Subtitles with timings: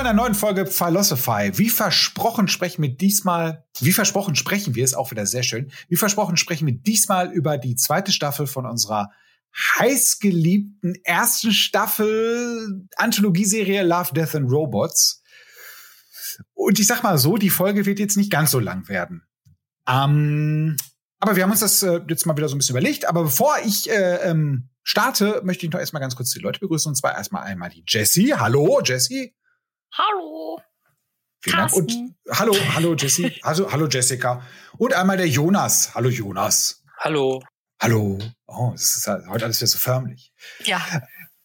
[0.00, 1.58] Einer neuen Folge Philosophy.
[1.58, 5.70] Wie versprochen sprechen wir diesmal, wie versprochen sprechen wir, ist auch wieder sehr schön.
[5.90, 9.10] Wie versprochen sprechen wir diesmal über die zweite Staffel von unserer
[9.78, 15.22] heißgeliebten ersten Staffel Anthologieserie Love, Death and Robots.
[16.54, 19.24] Und ich sag mal so, die Folge wird jetzt nicht ganz so lang werden.
[19.86, 20.78] Ähm,
[21.18, 23.04] aber wir haben uns das äh, jetzt mal wieder so ein bisschen überlegt.
[23.04, 26.88] Aber bevor ich äh, ähm, starte, möchte ich noch erstmal ganz kurz die Leute begrüßen.
[26.88, 28.32] Und zwar erstmal einmal die Jessie.
[28.32, 29.34] Hallo, Jessie.
[29.92, 30.60] Hallo.
[31.42, 31.72] Vielen Dank.
[31.72, 31.92] Und
[32.30, 33.32] hallo, hallo, Jessie.
[33.42, 34.42] Also, hallo, Jessica.
[34.78, 35.94] Und einmal der Jonas.
[35.94, 36.84] Hallo, Jonas.
[36.98, 37.42] Hallo.
[37.80, 38.18] Hallo.
[38.46, 40.32] Oh, das ist halt heute alles wieder so förmlich.
[40.64, 40.80] Ja.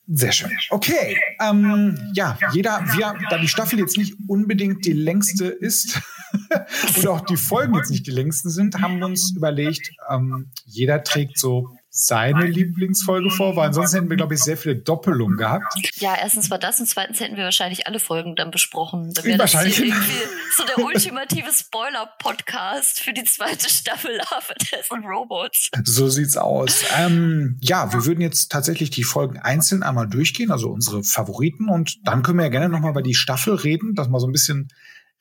[0.08, 0.52] Sehr schön.
[0.70, 1.18] Okay.
[1.42, 6.00] Ähm, ja, jeder, wir, da die Staffel jetzt nicht unbedingt die längste ist
[6.98, 11.04] und auch die Folgen jetzt nicht die längsten sind, haben wir uns überlegt, ähm, jeder
[11.04, 15.64] trägt so seine Lieblingsfolge vor, weil ansonsten hätten wir, glaube ich, sehr viele Doppelungen gehabt.
[15.96, 19.14] Ja, erstens war das und zweitens hätten wir wahrscheinlich alle Folgen dann besprochen.
[19.14, 19.78] Dann wäre Wahrscheinlich.
[19.78, 20.14] das hier irgendwie
[20.58, 25.70] so der ultimative Spoiler-Podcast für die zweite Staffel Love, Death and Robots.
[25.86, 26.84] So sieht's aus.
[26.98, 32.06] Ähm, ja, wir würden jetzt tatsächlich die Folgen einzeln einmal durchgehen, also unsere Favoriten, und
[32.06, 34.68] dann können wir ja gerne nochmal über die Staffel reden, dass mal so ein bisschen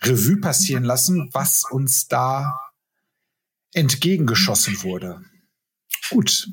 [0.02, 2.52] Revue passieren lassen, was uns da
[3.75, 5.20] entgegengeschossen wurde.
[6.11, 6.48] Gut.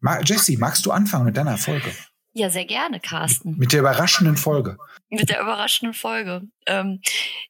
[0.00, 1.92] Ma Jessie, magst du anfangen mit deiner Folge?
[2.32, 3.56] Ja, sehr gerne, Carsten.
[3.56, 4.76] Mit der überraschenden Folge.
[5.08, 6.42] Mit der überraschenden Folge.
[6.66, 7.00] Ähm,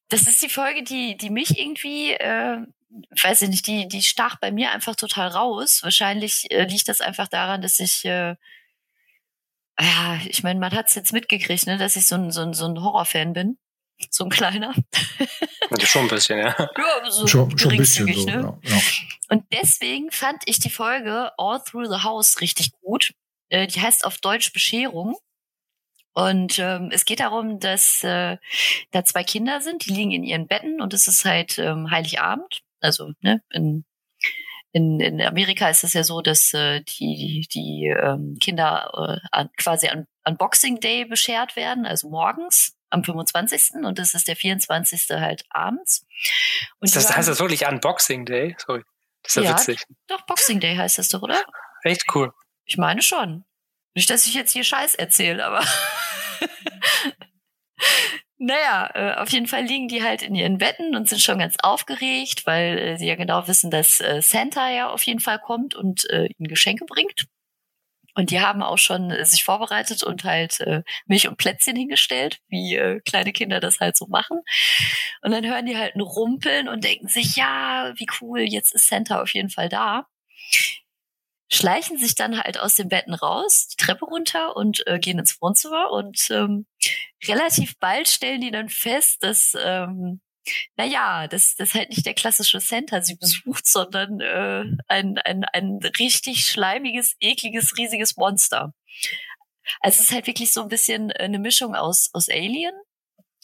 [0.09, 2.59] das ist die Folge, die, die mich irgendwie, äh,
[3.23, 5.81] weiß ich nicht, die, die stach bei mir einfach total raus.
[5.83, 8.37] Wahrscheinlich äh, liegt das einfach daran, dass ich, äh,
[9.79, 12.55] ja, ich meine, man hat es jetzt mitgekriegt, ne, dass ich so ein, so ein,
[12.55, 13.59] so ein Horrorfan bin.
[14.11, 14.75] So ein kleiner.
[15.79, 16.57] Ja, schon ein bisschen, ja.
[16.59, 18.25] Ja, so Schon, schon ein bisschen so.
[18.27, 18.59] ne?
[18.63, 18.81] Ja, ja.
[19.29, 23.13] Und deswegen fand ich die Folge All Through the House richtig gut.
[23.51, 25.17] Äh, die heißt auf Deutsch Bescherung.
[26.15, 28.39] Und ähm, es geht darum, dass äh,
[28.91, 32.63] da zwei Kinder sind, die liegen in ihren Betten und es ist halt ähm, Heiligabend.
[32.81, 33.85] Also ne, in,
[34.73, 39.51] in, in Amerika ist es ja so, dass äh, die, die ähm, Kinder äh, an,
[39.57, 43.85] quasi an, an Boxing Day beschert werden, also morgens am 25.
[43.85, 45.07] und das ist der 24.
[45.11, 46.07] halt abends.
[46.81, 48.57] Und das, heißt das wirklich Unboxing Day?
[48.59, 48.83] Sorry.
[49.23, 49.59] Das ist ja, Ja.
[49.59, 49.83] witzig.
[50.07, 51.43] Doch, Boxing Day heißt das doch, oder?
[51.83, 52.33] Echt cool.
[52.65, 53.45] Ich meine schon.
[53.95, 55.61] Nicht, dass ich jetzt hier Scheiß erzähle, aber.
[58.39, 61.57] naja, äh, auf jeden Fall liegen die halt in ihren Betten und sind schon ganz
[61.63, 65.75] aufgeregt, weil äh, sie ja genau wissen, dass äh, Santa ja auf jeden Fall kommt
[65.75, 67.27] und äh, ihnen Geschenke bringt.
[68.19, 72.41] Und die haben auch schon äh, sich vorbereitet und halt äh, Milch und Plätzchen hingestellt,
[72.49, 74.41] wie äh, kleine Kinder das halt so machen.
[75.23, 78.89] Und dann hören die halt ein Rumpeln und denken sich, ja, wie cool, jetzt ist
[78.89, 80.09] Santa auf jeden Fall da
[81.51, 85.41] schleichen sich dann halt aus den Betten raus, die Treppe runter und äh, gehen ins
[85.41, 86.67] Wohnzimmer und ähm,
[87.27, 90.21] relativ bald stellen die dann fest, dass ähm,
[90.77, 95.79] naja, dass das halt nicht der klassische Santa sie besucht, sondern äh, ein, ein, ein
[95.99, 98.73] richtig schleimiges, ekliges, riesiges Monster.
[99.81, 102.75] Also es ist halt wirklich so ein bisschen äh, eine Mischung aus, aus Alien,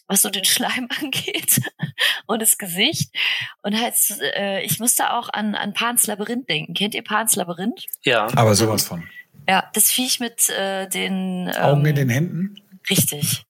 [0.07, 1.61] was so den Schleim angeht
[2.27, 3.15] und das Gesicht.
[3.63, 3.95] Und halt,
[4.37, 6.75] äh, ich musste auch an, an Pans Labyrinth denken.
[6.75, 7.85] Kennt ihr Pans Labyrinth?
[8.03, 8.27] Ja.
[8.37, 9.09] Aber sowas von.
[9.49, 12.63] Ja, das Viech mit äh, den ähm, Augen in den Händen.
[12.89, 13.45] Richtig.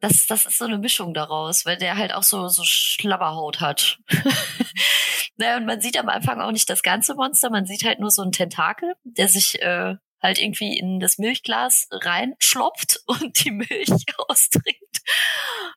[0.00, 3.98] Das, das ist so eine Mischung daraus, weil der halt auch so, so Schlabberhaut hat.
[5.36, 8.10] naja, und man sieht am Anfang auch nicht das ganze Monster, man sieht halt nur
[8.10, 13.90] so einen Tentakel, der sich äh, halt irgendwie in das Milchglas reinschlopft und die Milch
[14.28, 15.02] austrinkt.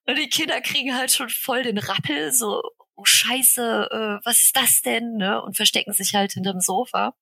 [0.06, 2.62] Und die Kinder kriegen halt schon voll den Rappel, so,
[2.96, 5.14] oh Scheiße, äh, was ist das denn?
[5.14, 5.42] Ne?
[5.42, 7.16] Und verstecken sich halt hinterm Sofa.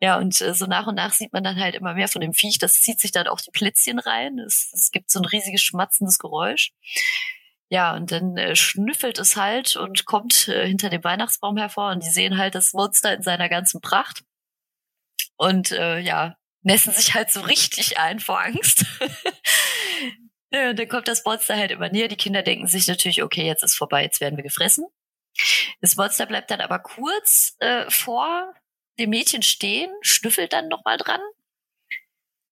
[0.00, 2.34] Ja, und äh, so nach und nach sieht man dann halt immer mehr von dem
[2.34, 2.58] Viech.
[2.58, 4.38] Das zieht sich dann auch die Plätzchen rein.
[4.38, 6.72] Es, es gibt so ein riesiges schmatzendes Geräusch.
[7.70, 12.04] Ja, und dann äh, schnüffelt es halt und kommt äh, hinter dem Weihnachtsbaum hervor und
[12.04, 14.22] die sehen halt das Monster in seiner ganzen Pracht.
[15.36, 18.84] Und äh, ja, nässen sich halt so richtig ein vor Angst.
[20.52, 22.08] ja, und dann kommt das Monster halt immer näher.
[22.08, 24.86] Die Kinder denken sich natürlich, okay, jetzt ist vorbei, jetzt werden wir gefressen.
[25.80, 28.54] Das Monster bleibt dann aber kurz äh, vor
[28.98, 31.20] dem Mädchen stehen, schnüffelt dann nochmal dran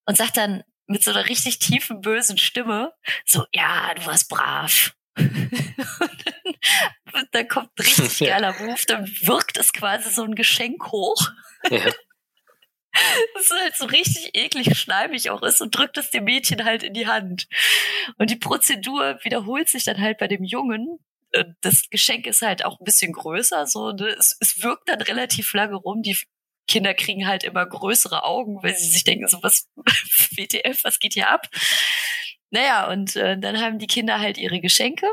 [0.05, 2.93] und sagt dann mit so einer richtig tiefen, bösen Stimme
[3.25, 4.93] so, ja, du warst brav.
[5.17, 6.25] und
[7.13, 8.39] dann, dann kommt ein richtig Ja.
[8.39, 11.29] geiler Move, dann wirkt es quasi so ein Geschenk hoch.
[11.69, 11.91] Ja.
[13.33, 16.83] Das ist halt so richtig eklig schleimig auch ist und drückt es dem Mädchen halt
[16.83, 17.47] in die Hand.
[18.19, 20.99] Und die Prozedur wiederholt sich dann halt bei dem Jungen.
[21.61, 24.09] Das Geschenk ist halt auch ein bisschen größer, so, ne?
[24.09, 26.03] es, es wirkt dann relativ lange rum.
[26.03, 26.15] Die
[26.67, 29.69] Kinder kriegen halt immer größere Augen, weil sie sich denken, so was,
[30.35, 31.47] WTF, was geht hier ab?
[32.51, 35.07] Naja, und äh, dann haben die Kinder halt ihre Geschenke,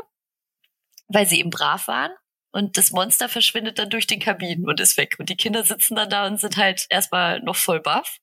[1.07, 2.11] weil sie eben brav waren.
[2.51, 5.15] Und das Monster verschwindet dann durch den Kabinen und ist weg.
[5.19, 8.17] Und die Kinder sitzen dann da und sind halt erstmal noch voll baff.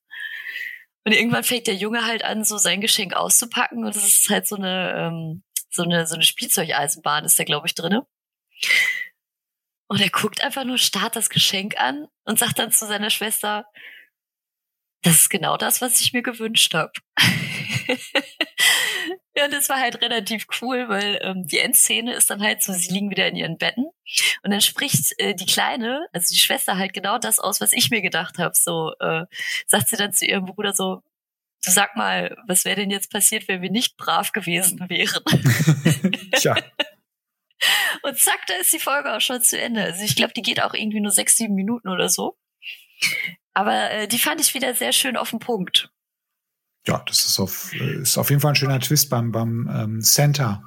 [1.05, 3.85] Und irgendwann fängt der Junge halt an, so sein Geschenk auszupacken.
[3.85, 7.67] Und das ist halt so eine, ähm, so eine, so eine Spielzeugeisenbahn ist da, glaube
[7.67, 8.07] ich, drinne.
[9.89, 13.67] Und er guckt einfach nur, starrt das Geschenk an und sagt dann zu seiner Schwester,
[15.03, 16.93] das ist genau das, was ich mir gewünscht habe.
[19.37, 22.73] ja, und das war halt relativ cool, weil ähm, die Endszene ist dann halt so,
[22.73, 23.87] sie liegen wieder in ihren Betten
[24.43, 27.91] und dann spricht äh, die Kleine, also die Schwester halt genau das aus, was ich
[27.91, 28.55] mir gedacht habe.
[28.55, 29.25] So äh,
[29.67, 31.03] sagt sie dann zu ihrem Bruder so,
[31.65, 35.23] du sag mal, was wäre denn jetzt passiert, wenn wir nicht brav gewesen wären?
[36.33, 36.57] Tja.
[38.03, 39.83] Und zack, da ist die Folge auch schon zu Ende.
[39.83, 42.37] Also ich glaube, die geht auch irgendwie nur sechs, sieben Minuten oder so.
[43.55, 45.91] Aber äh, die fand ich wieder sehr schön auf den Punkt.
[46.87, 50.63] Ja, das ist auf, ist auf jeden Fall ein schöner Twist beim, beim ähm, Santa.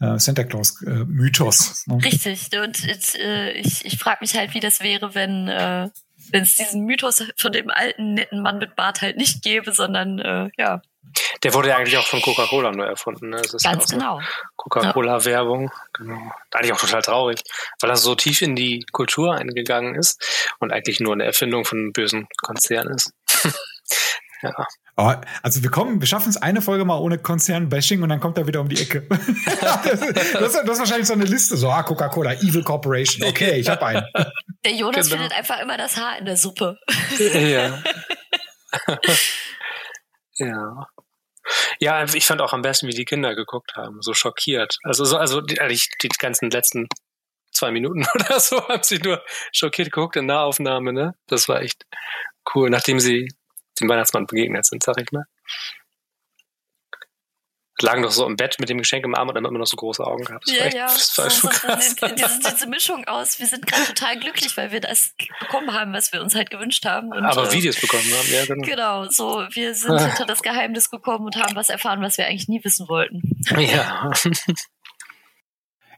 [0.00, 1.86] Äh, Santa Claus äh, Mythos.
[1.86, 1.98] Ne?
[2.04, 2.48] Richtig.
[2.58, 2.84] Und
[3.18, 5.88] äh, ich, ich frage mich halt, wie das wäre, wenn äh,
[6.30, 10.18] wenn es diesen Mythos von dem alten netten Mann mit Bart halt nicht gäbe, sondern
[10.18, 10.82] äh, ja.
[11.42, 13.30] Der wurde ja eigentlich auch von Coca-Cola nur erfunden.
[13.30, 13.36] Ne?
[13.36, 14.20] Das ist Ganz ja genau.
[14.56, 15.70] Coca-Cola-Werbung.
[15.94, 16.32] Genau.
[16.52, 17.42] Eigentlich auch total traurig,
[17.80, 21.78] weil er so tief in die Kultur eingegangen ist und eigentlich nur eine Erfindung von
[21.78, 23.12] einem bösen Konzern ist.
[24.42, 24.66] ja.
[24.96, 25.10] Oh,
[25.42, 28.46] also wir kommen, wir schaffen es eine Folge mal ohne Konzern-Bashing und dann kommt er
[28.46, 29.06] wieder um die Ecke.
[29.60, 33.26] das, ist, das, ist wahrscheinlich so eine Liste, so ah, Coca-Cola, Evil Corporation.
[33.26, 34.04] Okay, ich habe einen.
[34.64, 35.22] Der Jonas genau.
[35.22, 36.78] findet einfach immer das Haar in der Suppe.
[37.18, 37.82] ja.
[40.46, 40.86] ja.
[41.80, 44.76] Ja, ich fand auch am besten, wie die Kinder geguckt haben, so schockiert.
[44.84, 45.56] Also so, also die,
[46.02, 46.88] die ganzen letzten
[47.52, 49.22] zwei Minuten oder so haben sie nur
[49.52, 51.14] schockiert geguckt in Nahaufnahme, ne?
[51.26, 51.84] Das war echt
[52.54, 53.28] cool, nachdem sie
[53.80, 55.24] dem Weihnachtsmann begegnet sind, sag ich mal.
[57.82, 59.76] Lagen doch so im Bett mit dem Geschenk im Arm und dann immer noch so
[59.76, 60.48] große Augen gehabt.
[60.48, 60.86] Das ja, echt, ja.
[60.86, 61.96] Das war so krass.
[61.96, 66.12] Diese, diese, Mischung aus, wir sind gerade total glücklich, weil wir das bekommen haben, was
[66.12, 67.08] wir uns halt gewünscht haben.
[67.08, 68.66] Und, Aber äh, Videos bekommen haben, ja, genau.
[68.66, 72.48] Genau, so, wir sind hinter das Geheimnis gekommen und haben was erfahren, was wir eigentlich
[72.48, 73.22] nie wissen wollten.
[73.58, 74.10] Ja.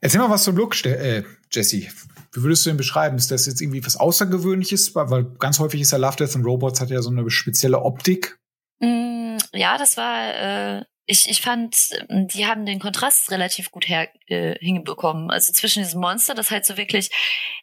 [0.00, 1.88] Erzähl mal was zum Look, äh, Jesse.
[2.34, 3.16] Wie würdest du ihn beschreiben?
[3.16, 4.94] Ist das jetzt irgendwie was Außergewöhnliches?
[4.94, 8.38] Weil ganz häufig ist ja Love, Death and Robots hat ja so eine spezielle Optik.
[8.80, 14.08] Mm, ja, das war, äh, ich, ich fand, die haben den Kontrast relativ gut her,
[14.26, 15.30] äh, hinbekommen.
[15.30, 17.10] Also zwischen diesem Monster, das halt so wirklich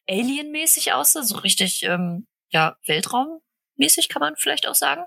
[0.07, 5.05] alienmäßig aussah, so richtig, ähm, ja, Weltraummäßig kann man vielleicht auch sagen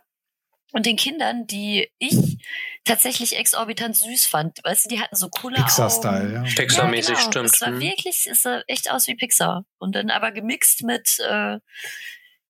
[0.74, 2.38] und den Kindern, die ich
[2.82, 4.58] tatsächlich exorbitant süß fand.
[4.64, 6.42] Weißt du, die hatten so coole Pixar-Style, ja.
[6.42, 7.30] Pixar-mäßig, ja, genau.
[7.30, 7.50] stimmt.
[7.54, 9.64] Es war wirklich, es sah echt aus wie Pixar.
[9.78, 11.60] Und dann aber gemixt mit, äh,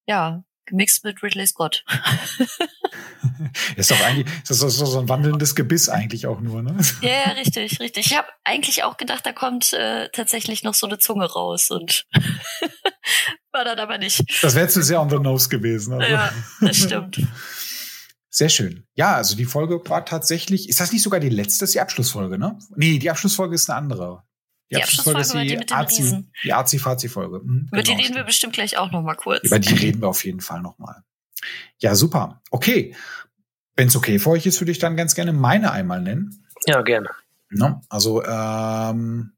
[0.06, 1.84] ja, gemixt mit Ridley Scott.
[3.76, 6.76] ist doch eigentlich, das ist so ein wandelndes Gebiss eigentlich auch nur, ne?
[7.00, 8.06] Ja, ja richtig, richtig.
[8.06, 12.06] Ich habe eigentlich auch gedacht, da kommt äh, tatsächlich noch so eine Zunge raus und
[13.52, 14.24] war dann aber nicht.
[14.42, 15.94] Das wäre zu sehr on the nose gewesen.
[15.94, 16.12] Also.
[16.12, 17.20] Ja, das stimmt.
[18.30, 18.84] Sehr schön.
[18.94, 21.80] Ja, also die Folge war tatsächlich, ist das nicht sogar die letzte, das ist die
[21.80, 22.58] Abschlussfolge, ne?
[22.74, 24.24] Nee, die Abschlussfolge ist eine andere.
[24.70, 27.40] Die, die Abschlussfolge, ist die, die Azi, die Azi-Fazi-Folge.
[27.44, 29.44] Mhm, Über genau, die reden wir bestimmt gleich auch noch mal kurz.
[29.44, 31.04] Über die reden wir auf jeden Fall noch mal.
[31.78, 32.42] Ja, super.
[32.50, 32.96] Okay.
[33.76, 36.46] Wenn es okay für euch ist, würde ich dann ganz gerne meine einmal nennen.
[36.66, 37.10] Ja, gerne.
[37.50, 37.82] No?
[37.88, 39.32] Also, ähm,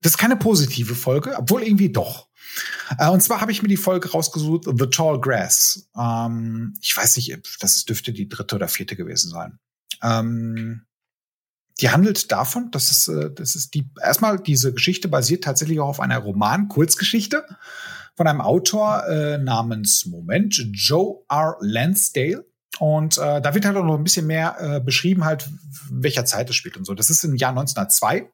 [0.00, 2.28] das ist keine positive Folge, obwohl irgendwie doch.
[2.98, 5.88] Äh, und zwar habe ich mir die Folge rausgesucht, The Tall Grass.
[5.96, 9.58] Ähm, ich weiß nicht, das dürfte die dritte oder vierte gewesen sein.
[10.02, 10.86] Ähm,
[11.80, 15.88] die handelt davon, dass es, äh, das ist die, erstmal diese Geschichte basiert tatsächlich auch
[15.88, 17.44] auf einer Roman-Kurzgeschichte
[18.16, 21.56] von einem Autor äh, namens Moment, Joe R.
[21.60, 22.44] Lansdale.
[22.78, 25.48] Und äh, da wird halt auch noch ein bisschen mehr äh, beschrieben, halt,
[25.90, 26.94] welcher Zeit es spielt und so.
[26.94, 28.30] Das ist im Jahr 1902.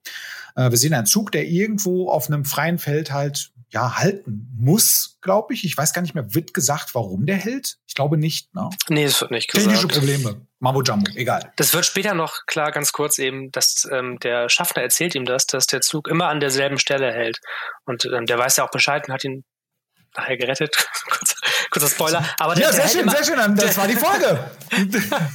[0.57, 5.19] Äh, wir sehen einen Zug, der irgendwo auf einem freien Feld halt ja, halten muss,
[5.21, 5.65] glaube ich.
[5.65, 7.77] Ich weiß gar nicht mehr, wird gesagt, warum der hält?
[7.87, 8.71] Ich glaube nicht, ne?
[8.89, 9.69] Nee, es wird nicht gesagt.
[9.69, 10.47] Technische Probleme.
[10.59, 11.53] Mambo Jumbo, egal.
[11.57, 15.47] Das wird später noch klar, ganz kurz eben, dass ähm, der Schaffner erzählt ihm das,
[15.47, 17.41] dass der Zug immer an derselben Stelle hält.
[17.85, 19.45] Und ähm, der weiß ja auch Bescheid und hat ihn
[20.17, 20.77] nachher gerettet.
[21.11, 21.37] kurzer,
[21.71, 22.25] kurzer Spoiler.
[22.39, 23.57] Aber der, ja, sehr der schön, immer, sehr schön.
[23.57, 24.51] Das der, war die Folge.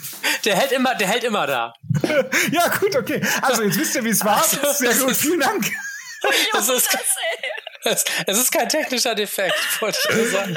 [0.45, 1.73] der hält immer, der hält immer da.
[2.51, 3.21] ja, gut, okay.
[3.41, 4.37] Also jetzt wisst ihr, wie es war.
[4.37, 5.69] Also, sehr gut, vielen Dank.
[6.53, 6.97] Das ist,
[7.83, 10.55] es, es ist kein technischer Defekt, wollte ich sagen.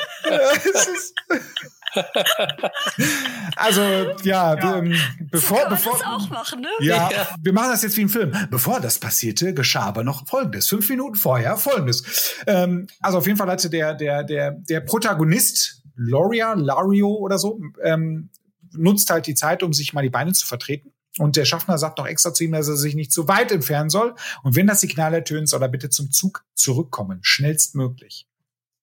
[3.57, 3.81] also
[4.25, 4.79] ja, ja.
[4.79, 4.97] Ähm,
[5.31, 6.69] bevor, so bevor das auch machen, ne?
[6.81, 8.37] Ja, ja, wir machen das jetzt wie ein Film.
[8.51, 10.69] Bevor das passierte, geschah aber noch Folgendes.
[10.69, 12.35] Fünf Minuten vorher Folgendes.
[12.47, 17.61] Ähm, also auf jeden Fall hatte der der der der Protagonist Loria Lario oder so
[17.83, 18.31] ähm,
[18.73, 21.99] nutzt halt die Zeit, um sich mal die Beine zu vertreten Und der Schaffner sagt
[21.99, 24.15] noch extra zu ihm, dass er sich nicht zu weit entfernen soll.
[24.43, 28.27] Und wenn das Signal ertönt, soll er bitte zum Zug zurückkommen, schnellstmöglich.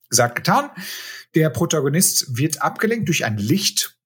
[0.10, 0.70] Gesagt, getan.
[1.36, 3.98] Der Protagonist wird abgelenkt durch ein Licht,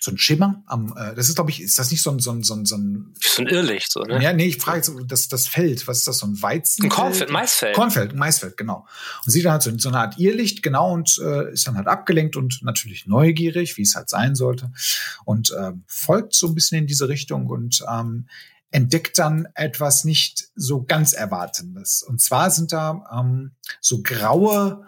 [0.00, 2.30] so ein Schimmer am, äh, das ist, glaube ich, ist das nicht so ein, so
[2.30, 4.22] ein, so ein, so ein, so ein Irrlicht, so, ne?
[4.22, 6.84] Ja, nee, ich frage jetzt, das, das Feld, was ist das, so ein Weizen?
[6.84, 7.74] Ein Kornfeld, Maisfeld.
[7.74, 8.86] Kornfeld, Maisfeld, genau.
[9.24, 11.86] Und sieht dann halt so, so eine Art Irrlicht, genau, und äh, ist dann halt
[11.86, 14.70] abgelenkt und natürlich neugierig, wie es halt sein sollte.
[15.24, 18.26] Und äh, folgt so ein bisschen in diese Richtung und ähm,
[18.70, 22.02] entdeckt dann etwas nicht so ganz Erwartendes.
[22.02, 24.84] Und zwar sind da ähm, so graue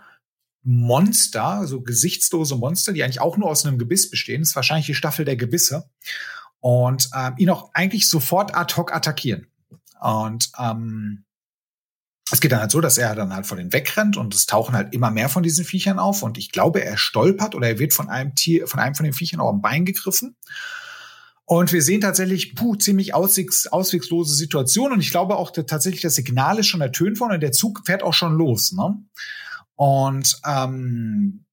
[0.62, 4.42] Monster, so gesichtslose Monster, die eigentlich auch nur aus einem Gebiss bestehen.
[4.42, 5.88] Das ist wahrscheinlich die Staffel der Gebisse.
[6.60, 9.46] Und ähm, ihn auch eigentlich sofort ad hoc attackieren.
[10.00, 11.24] Und ähm,
[12.32, 14.74] es geht dann halt so, dass er dann halt von denen wegrennt und es tauchen
[14.74, 16.22] halt immer mehr von diesen Viechern auf.
[16.22, 19.14] Und ich glaube, er stolpert oder er wird von einem Tier, von einem von den
[19.14, 20.36] Viechern auch am Bein gegriffen.
[21.44, 24.92] Und wir sehen tatsächlich, puh, ziemlich auswegs, auswegslose Situation.
[24.92, 28.04] Und ich glaube auch tatsächlich, das Signal ist schon ertönt worden und der Zug fährt
[28.04, 28.70] auch schon los.
[28.70, 28.94] Ne?
[29.80, 31.46] Und ähm,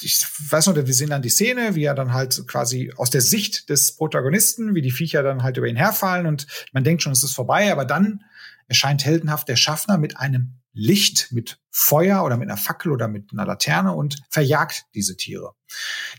[0.00, 3.22] ich weiß noch, wir sehen dann die Szene, wie er dann halt quasi aus der
[3.22, 7.10] Sicht des Protagonisten, wie die Viecher dann halt über ihn herfallen und man denkt schon,
[7.10, 8.22] es ist vorbei, aber dann
[8.68, 13.32] erscheint heldenhaft der Schaffner mit einem Licht, mit Feuer oder mit einer Fackel oder mit
[13.32, 15.54] einer Laterne und verjagt diese Tiere.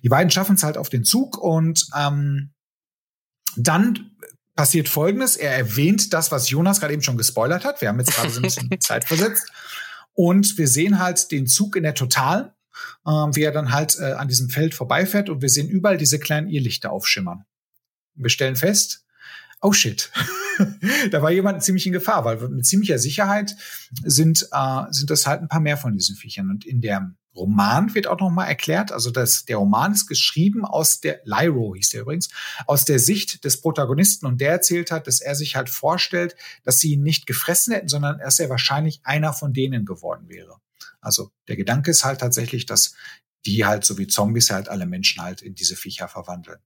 [0.04, 2.52] Die beiden schaffen es halt auf den Zug und ähm,
[3.56, 4.12] dann
[4.58, 5.38] passiert Folgendes.
[5.38, 7.80] Er erwähnt das, was Jonas gerade eben schon gespoilert hat.
[7.80, 9.50] Wir haben jetzt gerade so ein bisschen Zeit versetzt.
[10.14, 12.52] Und wir sehen halt den Zug in der Totalen,
[13.06, 16.20] äh, wie er dann halt äh, an diesem Feld vorbeifährt und wir sehen überall diese
[16.20, 17.46] kleinen Irrlichter aufschimmern.
[18.16, 19.06] Wir stellen fest,
[19.62, 20.12] oh shit,
[21.12, 23.56] da war jemand ziemlich in Gefahr, weil mit ziemlicher Sicherheit
[24.04, 26.50] sind, äh, sind das halt ein paar mehr von diesen Viechern.
[26.50, 30.66] Und in der Roman wird auch noch mal erklärt, also das, der Roman ist geschrieben
[30.66, 32.30] aus der, Lyro hieß der übrigens,
[32.68, 36.80] aus der Sicht des Protagonisten und der erzählt hat, dass er sich halt vorstellt, dass
[36.80, 40.58] sie ihn nicht gefressen hätten, sondern dass er wahrscheinlich einer von denen geworden wäre.
[41.02, 42.96] Also der Gedanke ist halt tatsächlich, dass
[43.46, 46.60] die halt so wie Zombies halt alle Menschen halt in diese Viecher verwandeln.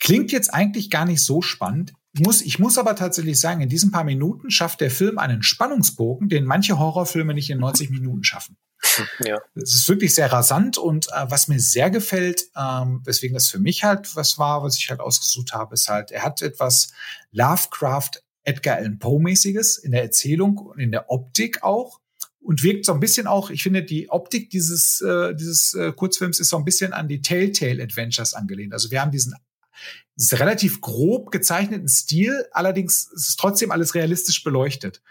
[0.00, 1.92] Klingt jetzt eigentlich gar nicht so spannend.
[2.18, 6.28] Muss, ich muss aber tatsächlich sagen, in diesen paar Minuten schafft der Film einen Spannungsbogen,
[6.28, 8.56] den manche Horrorfilme nicht in 90 Minuten schaffen.
[9.20, 9.38] Ja.
[9.54, 13.58] Es ist wirklich sehr rasant und äh, was mir sehr gefällt, ähm, weswegen das für
[13.58, 16.92] mich halt was war, was ich halt ausgesucht habe, ist halt, er hat etwas
[17.32, 22.00] Lovecraft Edgar Allan Poe mäßiges in der Erzählung und in der Optik auch
[22.40, 26.40] und wirkt so ein bisschen auch, ich finde, die Optik dieses, äh, dieses äh, Kurzfilms
[26.40, 28.74] ist so ein bisschen an die Telltale Adventures angelehnt.
[28.74, 29.34] Also wir haben diesen
[30.32, 35.02] relativ grob gezeichneten Stil, allerdings ist es trotzdem alles realistisch beleuchtet.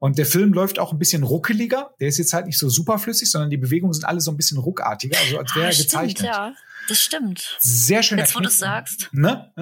[0.00, 1.94] Und der Film läuft auch ein bisschen ruckeliger.
[2.00, 4.56] Der ist jetzt halt nicht so superflüssig, sondern die Bewegungen sind alle so ein bisschen
[4.58, 6.18] ruckartiger, also als wäre ah, er gezeichnet.
[6.18, 6.54] Stimmt, ja.
[6.88, 7.58] Das stimmt.
[7.60, 8.18] Sehr schön.
[8.18, 9.10] Jetzt, wo du es sagst.
[9.12, 9.52] Ne?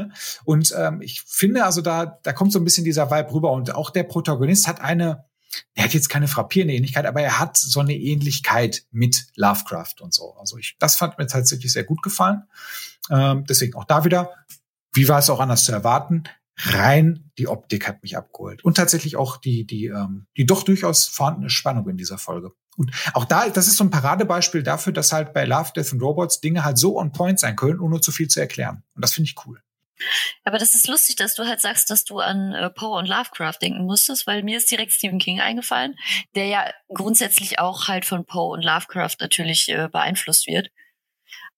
[0.45, 3.51] Und ähm, ich finde, also da, da kommt so ein bisschen dieser Vibe rüber.
[3.51, 5.25] Und auch der Protagonist hat eine,
[5.75, 10.15] er hat jetzt keine frappierende Ähnlichkeit, aber er hat so eine Ähnlichkeit mit Lovecraft und
[10.15, 10.37] so.
[10.39, 12.45] Also ich, das fand mir tatsächlich sehr gut gefallen.
[13.11, 14.33] Ähm, deswegen auch da wieder,
[14.93, 16.23] wie war es auch anders zu erwarten?
[16.59, 18.65] Rein die Optik hat mich abgeholt.
[18.65, 22.53] Und tatsächlich auch die, die, ähm, die doch durchaus vorhandene Spannung in dieser Folge.
[22.77, 26.03] Und auch da, das ist so ein Paradebeispiel dafür, dass halt bei Love, Death and
[26.03, 28.85] Robots Dinge halt so on point sein können, ohne zu viel zu erklären.
[28.95, 29.61] Und das finde ich cool.
[30.45, 33.59] Aber das ist lustig, dass du halt sagst, dass du an äh, Poe und Lovecraft
[33.61, 35.97] denken musstest, weil mir ist direkt Stephen King eingefallen,
[36.37, 40.71] der ja grundsätzlich auch halt von Poe und Lovecraft natürlich äh, beeinflusst wird.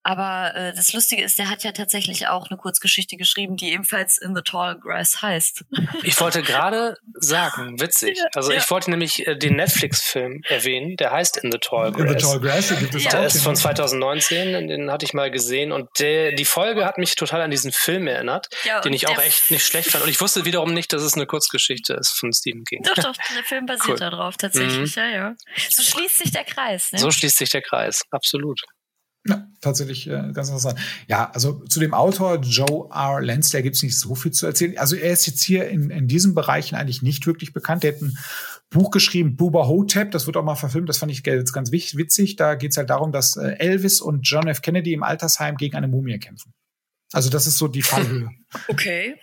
[0.03, 4.17] Aber äh, das Lustige ist, der hat ja tatsächlich auch eine Kurzgeschichte geschrieben, die ebenfalls
[4.17, 5.65] In the Tall Grass heißt.
[6.03, 8.19] Ich wollte gerade sagen, witzig.
[8.35, 8.59] Also ja.
[8.59, 12.13] ich wollte nämlich äh, den Netflix-Film erwähnen, der heißt In the Tall Grass.
[12.13, 13.11] In the Tall Grass, gibt es ja.
[13.11, 17.17] Der ist von 2019, den hatte ich mal gesehen und der, die Folge hat mich
[17.17, 20.05] total an diesen Film erinnert, ja, den ich auch echt nicht schlecht fand.
[20.05, 22.83] Und ich wusste wiederum nicht, dass es eine Kurzgeschichte ist von Stephen King.
[22.83, 23.97] Doch, doch, der Film basiert cool.
[23.97, 25.03] darauf tatsächlich, mhm.
[25.03, 25.35] ja, ja.
[25.69, 26.93] So schließt sich der Kreis.
[26.93, 26.99] Ne?
[26.99, 28.61] So schließt sich der Kreis, absolut.
[29.27, 30.79] Ja, tatsächlich äh, ganz interessant.
[31.07, 33.21] Ja, also zu dem Autor Joe R.
[33.21, 34.79] Lansdale gibt es nicht so viel zu erzählen.
[34.79, 37.85] Also er ist jetzt hier in, in diesen Bereichen eigentlich nicht wirklich bekannt.
[37.85, 38.17] Er hat ein
[38.71, 42.37] Buch geschrieben, Buba Hotep, das wird auch mal verfilmt, das fand ich jetzt ganz witzig.
[42.37, 44.63] Da geht es halt darum, dass äh, Elvis und John F.
[44.63, 46.55] Kennedy im Altersheim gegen eine Mumie kämpfen.
[47.13, 48.29] Also das ist so die Fallhöhe.
[48.67, 49.15] Okay.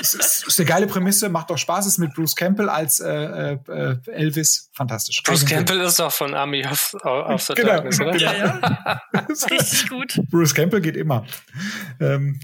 [0.00, 3.52] es ist, ist eine geile Prämisse, macht doch Spaß, ist mit Bruce Campbell als äh,
[3.52, 5.22] äh, Elvis fantastisch.
[5.22, 8.16] Bruce Campbell ist doch von Army of, of the genau, Darkness, oder?
[8.16, 9.02] Ja, ja.
[9.50, 10.18] Richtig gut.
[10.30, 11.26] Bruce Campbell geht immer.
[12.00, 12.40] Ähm,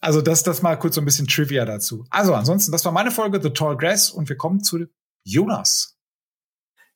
[0.00, 2.06] also das, das mal kurz so ein bisschen Trivia dazu.
[2.10, 4.86] Also ansonsten, das war meine Folge The Tall Grass und wir kommen zu
[5.24, 5.96] Jonas.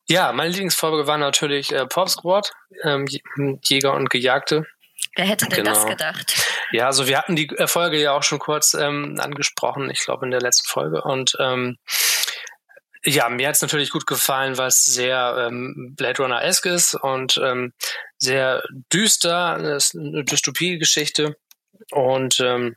[0.08, 2.52] Ja, meine Lieblingsfolge war natürlich äh, Pop Squad,
[2.84, 3.06] ähm,
[3.64, 4.66] Jäger und Gejagte
[5.16, 5.74] Wer hätte denn genau.
[5.74, 6.34] das gedacht?
[6.72, 10.30] Ja, also wir hatten die Folge ja auch schon kurz ähm, angesprochen, ich glaube in
[10.30, 11.02] der letzten Folge.
[11.02, 11.78] Und ähm,
[13.02, 17.72] ja, mir hat's natürlich gut gefallen, weil es sehr ähm, Blade Runner-esque ist und ähm,
[18.18, 19.58] sehr düster.
[19.58, 21.36] Das ist eine Dystopie-Geschichte.
[21.92, 22.76] Und ähm,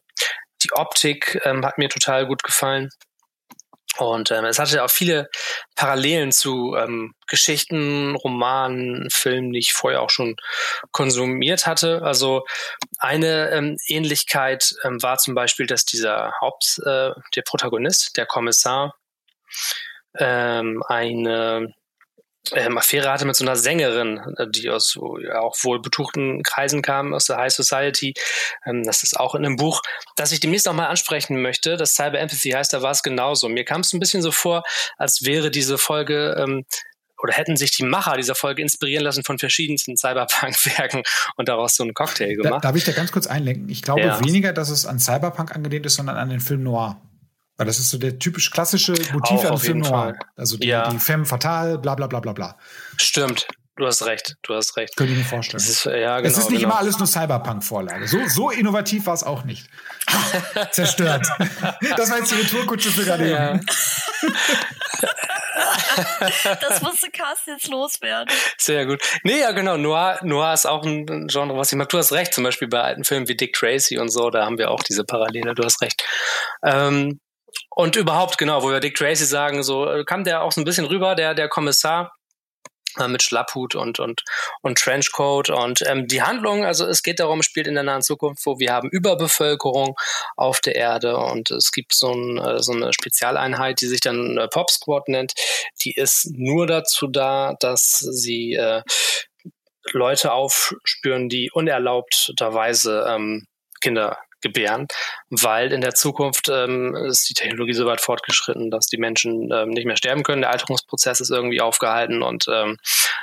[0.63, 2.89] die Optik ähm, hat mir total gut gefallen.
[4.01, 5.29] Und ähm, es hatte auch viele
[5.75, 10.36] Parallelen zu ähm, Geschichten, Romanen, Filmen, die ich vorher auch schon
[10.91, 12.01] konsumiert hatte.
[12.03, 12.46] Also
[12.98, 18.96] eine ähm, Ähnlichkeit ähm, war zum Beispiel, dass dieser Haupt, äh, der Protagonist, der Kommissar,
[20.18, 21.74] ähm, eine
[22.53, 26.82] ähm, Affäre hatte mit so einer Sängerin, äh, die aus ja, auch wohl betuchten Kreisen
[26.82, 28.13] kam, aus der High Society.
[28.65, 29.82] Ähm, das ist auch in einem Buch,
[30.15, 31.77] das ich demnächst nochmal ansprechen möchte.
[31.77, 33.50] Das Cyber Empathy heißt, da war es genauso.
[33.50, 34.63] Mir kam es ein bisschen so vor,
[34.98, 36.65] als wäre diese Folge ähm,
[37.22, 41.03] oder hätten sich die Macher dieser Folge inspirieren lassen von verschiedensten Cyberpunk-Werken
[41.36, 42.63] und daraus so einen Cocktail gemacht.
[42.63, 43.70] Da, darf ich da ganz kurz einlenken?
[43.70, 44.20] Ich glaube ja.
[44.24, 47.01] weniger, dass es an Cyberpunk angelehnt ist, sondern an den Film Noir.
[47.60, 50.18] Weil das ist so der typisch klassische Motiv an Film Noir.
[50.38, 50.89] Also die, ja.
[50.89, 52.58] die Femme fatale, bla bla bla bla bla.
[52.96, 53.48] Stimmt.
[53.75, 54.96] Du hast recht, du hast recht.
[54.96, 55.62] Könnte ich mir vorstellen.
[55.62, 56.72] Es ist, ja, genau, es ist nicht genau.
[56.72, 58.08] immer alles nur Cyberpunk-Vorlage.
[58.08, 59.68] So, so innovativ war es auch nicht.
[60.72, 61.28] Zerstört.
[61.98, 63.60] das war jetzt die Retourkutsche für gerade ja.
[66.62, 68.34] das musste Carsten jetzt loswerden.
[68.58, 69.01] Sehr gut.
[69.24, 69.75] Nee, ja, genau.
[69.75, 71.89] Noir, Noir ist auch ein Genre, was ich mag.
[71.89, 74.58] Du hast recht, zum Beispiel bei alten Filmen wie Dick Tracy und so, da haben
[74.58, 75.56] wir auch diese Parallele.
[75.56, 76.06] Du hast recht.
[76.63, 77.20] Ähm,
[77.70, 80.65] und überhaupt, genau, wo wir Dick Tracy sagen, so äh, kam der auch so ein
[80.65, 82.12] bisschen rüber, der, der Kommissar
[82.98, 84.24] äh, mit Schlapphut und, und,
[84.62, 85.50] und Trenchcoat.
[85.50, 88.74] Und ähm, die Handlung, also es geht darum, spielt in der nahen Zukunft, wo wir
[88.74, 89.96] haben Überbevölkerung
[90.36, 94.48] auf der Erde und es gibt so, ein, äh, so eine Spezialeinheit, die sich dann
[94.51, 95.34] Pop Squad nennt,
[95.84, 98.81] die ist nur dazu da, dass sie äh,
[99.92, 103.48] Leute aufspüren, die unerlaubterweise ähm,
[103.81, 104.88] Kinder gebären,
[105.30, 109.70] weil in der Zukunft ähm, ist die Technologie so weit fortgeschritten, dass die Menschen ähm,
[109.70, 110.42] nicht mehr sterben können.
[110.42, 112.78] Der Alterungsprozess ist irgendwie aufgehalten und ähm,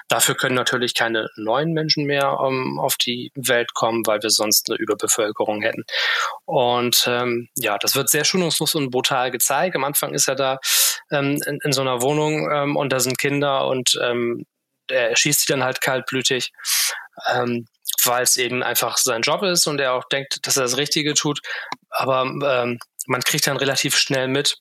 [0.08, 4.68] dafür können natürlich keine neuen Menschen mehr ähm, auf die Welt kommen, weil wir sonst
[4.70, 5.84] eine Überbevölkerung hätten.
[6.44, 9.76] Und ähm, ja, das wird sehr schonungslos und brutal gezeigt.
[9.76, 10.58] Am Anfang ist er da
[11.10, 14.46] ähm, in, in so einer Wohnung ähm, und da sind Kinder und ähm,
[14.88, 16.52] er schießt sie dann halt kaltblütig.
[17.32, 17.66] Ähm,
[18.06, 21.14] weil es eben einfach sein Job ist und er auch denkt, dass er das Richtige
[21.14, 21.40] tut.
[21.90, 24.58] Aber ähm, man kriegt dann relativ schnell mit,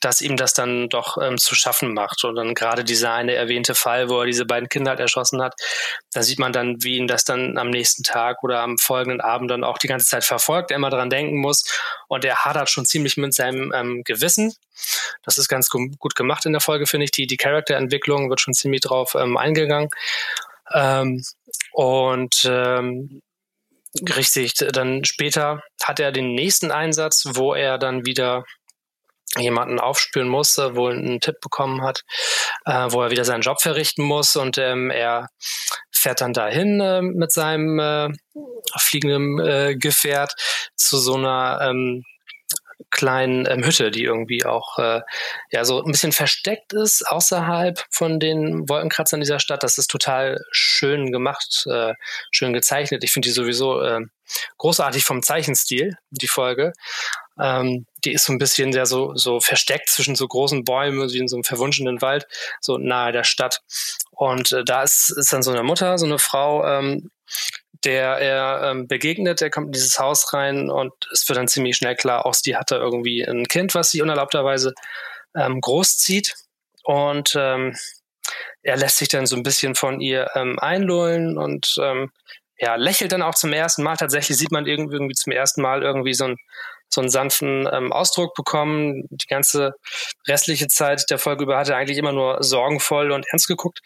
[0.00, 2.24] dass ihm das dann doch ähm, zu schaffen macht.
[2.24, 5.54] Und dann gerade dieser eine erwähnte Fall, wo er diese beiden Kinder halt erschossen hat,
[6.12, 9.50] da sieht man dann, wie ihn das dann am nächsten Tag oder am folgenden Abend
[9.50, 11.64] dann auch die ganze Zeit verfolgt, er immer dran denken muss.
[12.08, 14.54] Und er hadert schon ziemlich mit seinem ähm, Gewissen.
[15.22, 17.10] Das ist ganz gut gemacht in der Folge, finde ich.
[17.10, 19.90] Die, die Charakterentwicklung wird schon ziemlich drauf ähm, eingegangen.
[20.72, 21.22] Ähm,
[21.72, 23.22] und ähm,
[24.16, 28.44] richtig, dann später hat er den nächsten Einsatz, wo er dann wieder
[29.38, 32.02] jemanden aufspüren musste, wohl einen Tipp bekommen hat,
[32.64, 34.34] äh, wo er wieder seinen Job verrichten muss.
[34.34, 35.28] Und ähm, er
[35.92, 38.08] fährt dann dahin äh, mit seinem äh,
[38.76, 40.34] fliegenden äh, Gefährt
[40.74, 42.04] zu so einer ähm,
[42.90, 45.00] kleinen ähm, Hütte, die irgendwie auch äh,
[45.50, 49.62] ja so ein bisschen versteckt ist außerhalb von den Wolkenkratzern dieser Stadt.
[49.62, 51.94] Das ist total schön gemacht, äh,
[52.30, 53.04] schön gezeichnet.
[53.04, 54.00] Ich finde die sowieso äh,
[54.58, 56.72] großartig vom Zeichenstil, die Folge.
[57.40, 61.18] Ähm, die ist so ein bisschen sehr so, so versteckt zwischen so großen Bäumen, wie
[61.18, 62.26] in so einem verwunschenen Wald,
[62.60, 63.60] so nahe der Stadt.
[64.10, 67.10] Und äh, da ist, ist dann so eine Mutter, so eine Frau, ähm,
[67.84, 71.76] der er ähm, begegnet, der kommt in dieses Haus rein und es wird dann ziemlich
[71.76, 74.74] schnell klar, auch sie hat da irgendwie ein Kind, was sie unerlaubterweise
[75.34, 76.34] ähm, großzieht.
[76.82, 77.76] Und ähm,
[78.62, 82.10] er lässt sich dann so ein bisschen von ihr ähm, einlullen und ähm,
[82.58, 83.96] ja, lächelt dann auch zum ersten Mal.
[83.96, 86.36] Tatsächlich sieht man irgendwie, irgendwie zum ersten Mal irgendwie so, ein,
[86.90, 89.06] so einen sanften ähm, Ausdruck bekommen.
[89.10, 89.72] Die ganze
[90.28, 93.80] restliche Zeit der Folge über hat er eigentlich immer nur sorgenvoll und ernst geguckt,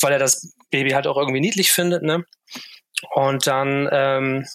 [0.00, 2.02] weil er das Baby halt auch irgendwie niedlich findet.
[2.02, 2.24] Ne?
[3.10, 4.46] Und dann ähm,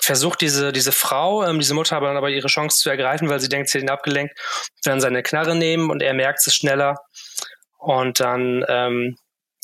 [0.00, 3.40] versucht diese, diese Frau, ähm, diese Mutter aber dann aber ihre Chance zu ergreifen, weil
[3.40, 4.38] sie denkt, sie hat ihn abgelenkt,
[4.84, 6.96] dann seine Knarre nehmen und er merkt es schneller.
[7.78, 9.16] Und dann ähm,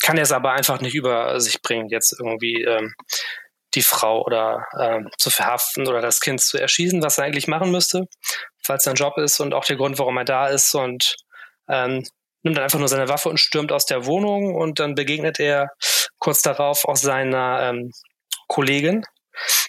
[0.03, 2.95] kann er es aber einfach nicht über sich bringen, jetzt irgendwie ähm,
[3.75, 7.71] die Frau oder ähm, zu verhaften oder das Kind zu erschießen, was er eigentlich machen
[7.71, 8.07] müsste,
[8.62, 10.75] falls sein Job ist und auch der Grund, warum er da ist.
[10.75, 11.17] Und
[11.69, 12.05] ähm,
[12.42, 15.68] nimmt dann einfach nur seine Waffe und stürmt aus der Wohnung und dann begegnet er
[16.18, 17.92] kurz darauf auch seiner ähm,
[18.48, 19.05] Kollegin,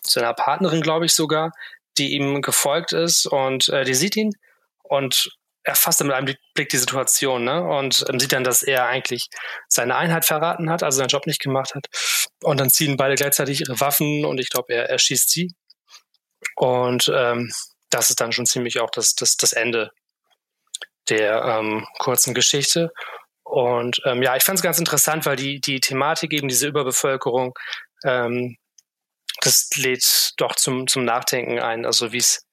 [0.05, 1.51] seiner Partnerin, glaube ich sogar,
[1.97, 4.31] die ihm gefolgt ist und äh, die sieht ihn
[4.81, 5.29] und
[5.63, 7.63] erfasst mit einem Blick die Situation ne?
[7.63, 9.29] und ähm, sieht dann, dass er eigentlich
[9.67, 11.87] seine Einheit verraten hat, also seinen Job nicht gemacht hat.
[12.41, 15.53] Und dann ziehen beide gleichzeitig ihre Waffen und ich glaube, er, er schießt sie.
[16.55, 17.51] Und ähm,
[17.89, 19.91] das ist dann schon ziemlich auch das, das, das Ende
[21.09, 22.91] der ähm, kurzen Geschichte.
[23.43, 27.53] Und ähm, ja, ich fand es ganz interessant, weil die, die Thematik eben diese Überbevölkerung,
[28.03, 28.57] ähm,
[29.41, 32.47] das lädt doch zum, zum Nachdenken ein, also wie es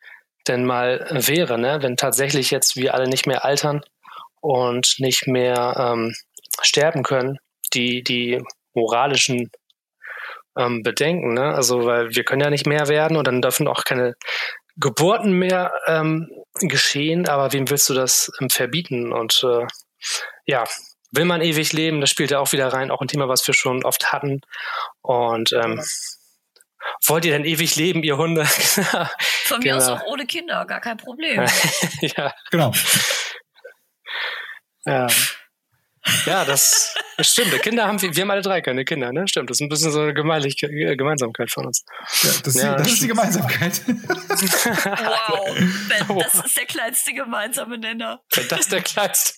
[0.48, 1.78] denn mal wäre, ne?
[1.82, 3.82] wenn tatsächlich jetzt wir alle nicht mehr altern
[4.40, 6.14] und nicht mehr ähm,
[6.62, 7.38] sterben können,
[7.72, 8.42] die, die
[8.74, 9.50] moralischen
[10.56, 11.54] ähm, Bedenken, ne?
[11.54, 14.14] Also, weil wir können ja nicht mehr werden und dann dürfen auch keine
[14.81, 19.12] Geburten mehr ähm, geschehen, aber wem willst du das ähm, verbieten?
[19.12, 19.66] Und äh,
[20.47, 20.64] ja,
[21.12, 23.55] will man ewig leben, das spielt ja auch wieder rein, auch ein Thema, was wir
[23.55, 24.40] schon oft hatten.
[25.03, 25.83] Und ähm,
[27.07, 28.45] wollt ihr denn ewig leben, ihr Hunde?
[29.45, 29.77] Von mir genau.
[29.77, 31.47] aus auch ohne Kinder, gar kein Problem.
[32.01, 32.33] ja.
[32.51, 32.73] Genau.
[34.87, 35.09] Ja.
[36.27, 37.51] Ja, das, das stimmt.
[37.62, 39.27] Kinder haben wir, wir haben alle drei keine Kinder, ne?
[39.29, 39.51] Stimmt.
[39.51, 41.85] Das ist ein bisschen so eine äh, Gemeinsamkeit von uns.
[42.23, 43.83] Ja, das, ja, das ist die Gemeinsamkeit.
[43.87, 45.55] wow,
[45.88, 48.20] ben, das ist der kleinste gemeinsame Nenner.
[48.35, 49.35] Wenn das der kleinste,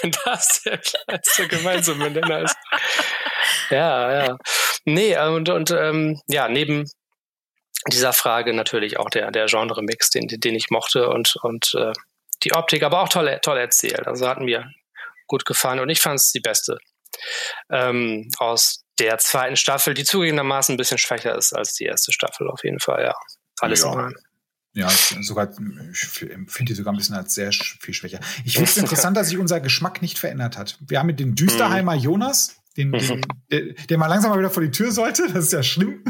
[0.00, 2.56] wenn das der kleinste gemeinsame Nenner ist.
[3.70, 4.38] Ja, ja.
[4.84, 6.84] Nee, und, und ähm, ja, neben
[7.86, 11.92] dieser Frage natürlich auch der, der Genre-Mix, den, den ich mochte und, und äh,
[12.42, 14.06] die Optik, aber auch toll, toll erzählt.
[14.06, 14.70] Also hatten wir
[15.28, 16.78] gut gefallen und ich fand es die beste
[17.70, 22.48] ähm, aus der zweiten Staffel, die zugegebenermaßen ein bisschen schwächer ist als die erste Staffel
[22.48, 23.14] auf jeden Fall, ja.
[23.60, 24.08] Alles ja.
[24.08, 24.14] in
[24.74, 25.50] Ja, sogar,
[25.92, 28.20] ich empfinde die sogar ein bisschen als sehr viel schwächer.
[28.44, 30.78] Ich finde es interessant, dass sich unser Geschmack nicht verändert hat.
[30.80, 32.02] Wir haben mit den Düsterheimer mhm.
[32.02, 35.52] Jonas, den, den, der, der, mal langsam mal wieder vor die Tür sollte, das ist
[35.52, 36.04] ja schlimm.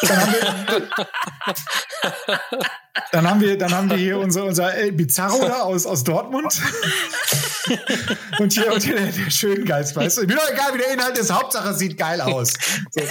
[0.00, 0.76] Dann haben wir,
[3.12, 6.54] dann haben wir, dann haben wir hier unser, unser El Bizarro da aus, aus Dortmund.
[8.38, 10.26] und hier, und hier der, der Schöngeist, weißt du?
[10.26, 12.54] Mir doch egal, wie der Inhalt ist, Hauptsache es sieht geil aus.
[12.90, 13.10] So, El,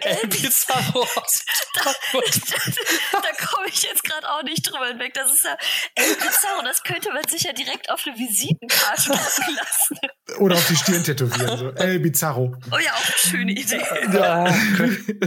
[0.00, 2.42] El Bizarro aus Dortmund.
[3.12, 5.12] Da, da komme ich jetzt gerade auch nicht drüber hinweg.
[5.14, 5.56] Das ist ja
[5.94, 9.98] El Bizarro, das könnte man sich ja direkt auf eine Visitenkarte machen lassen.
[10.38, 11.58] Oder auf die Stirn tätowieren.
[11.58, 11.70] So.
[11.72, 12.56] El Bizarro.
[12.70, 13.80] Oh ja, auch eine schöne Idee.
[14.12, 14.54] Ja,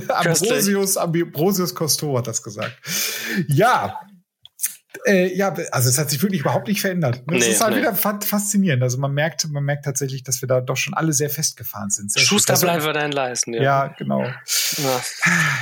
[0.16, 2.78] Ambrosius, Ambrosius Costo hat das gesagt.
[3.48, 4.00] Ja,
[5.06, 7.22] äh, ja, also es hat sich wirklich überhaupt nicht verändert.
[7.28, 7.82] Es nee, ist halt nee.
[7.82, 8.82] wieder faszinierend.
[8.82, 12.12] Also man merkt, man merkt tatsächlich, dass wir da doch schon alle sehr festgefahren sind.
[12.12, 13.54] Sehr Schuster bleiben wir deinen Leisten.
[13.54, 14.24] Ja, ja genau.
[14.24, 15.02] Ja.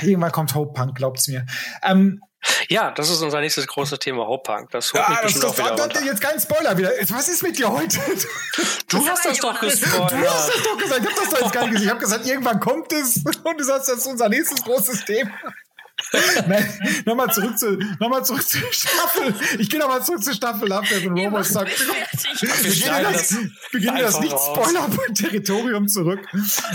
[0.02, 1.46] Irgendwann kommt Hope Punk, glaubt's mir.
[1.84, 2.22] Ähm,
[2.70, 4.72] ja, das ist unser nächstes großes Thema, Hopunk.
[4.72, 6.92] Das holt ja, mich das, das, auch wieder Jetzt kein Spoiler wieder.
[7.10, 7.98] Was ist mit dir heute?
[8.88, 10.12] Du hast das doch gespoilert.
[10.12, 11.02] Du hast das doch gesagt.
[11.02, 11.84] Ich hab das doch jetzt gar nicht gesagt.
[11.84, 13.18] Ich hab gesagt, irgendwann kommt es.
[13.44, 15.32] Und du sagst, das ist unser nächstes großes Thema.
[16.48, 19.34] Nein, nochmal zurück zu, nochmal zurück zur Staffel.
[19.60, 21.72] Ich gehe nochmal zurück zur Staffel ab, der von Robot sagt.
[22.42, 23.32] Wir gehen in das,
[23.72, 26.20] in das Nicht-Spoiler-Territorium zurück.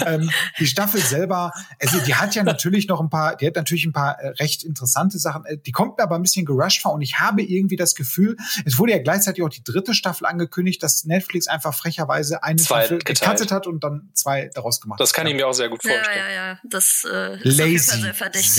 [0.07, 3.85] Ähm, die Staffel selber, also die hat ja natürlich noch ein paar, die hat natürlich
[3.85, 5.45] ein paar äh, recht interessante Sachen.
[5.45, 8.37] Äh, die kommt mir aber ein bisschen gerusht vor und ich habe irgendwie das Gefühl,
[8.65, 12.81] es wurde ja gleichzeitig auch die dritte Staffel angekündigt, dass Netflix einfach frecherweise eine zwei
[12.87, 15.31] Staffel gecuttet hat und dann zwei daraus gemacht Das kann hat.
[15.31, 16.07] ich mir auch sehr gut vorstellen.
[16.17, 16.59] Ja, ja, ja.
[16.65, 17.79] Das äh, ist lazy.
[17.79, 18.51] sehr verdächtig.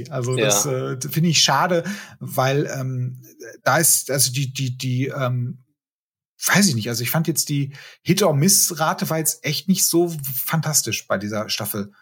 [0.00, 0.10] Lazy.
[0.10, 0.92] Also das ja.
[0.92, 1.84] äh, finde ich schade,
[2.18, 3.22] weil ähm,
[3.62, 5.64] da ist also die die die ähm,
[6.46, 6.88] weiß ich nicht.
[6.88, 11.92] Also ich fand jetzt die Hit-or-Miss-Rate war jetzt echt nicht so fantastisch bei dieser Staffel.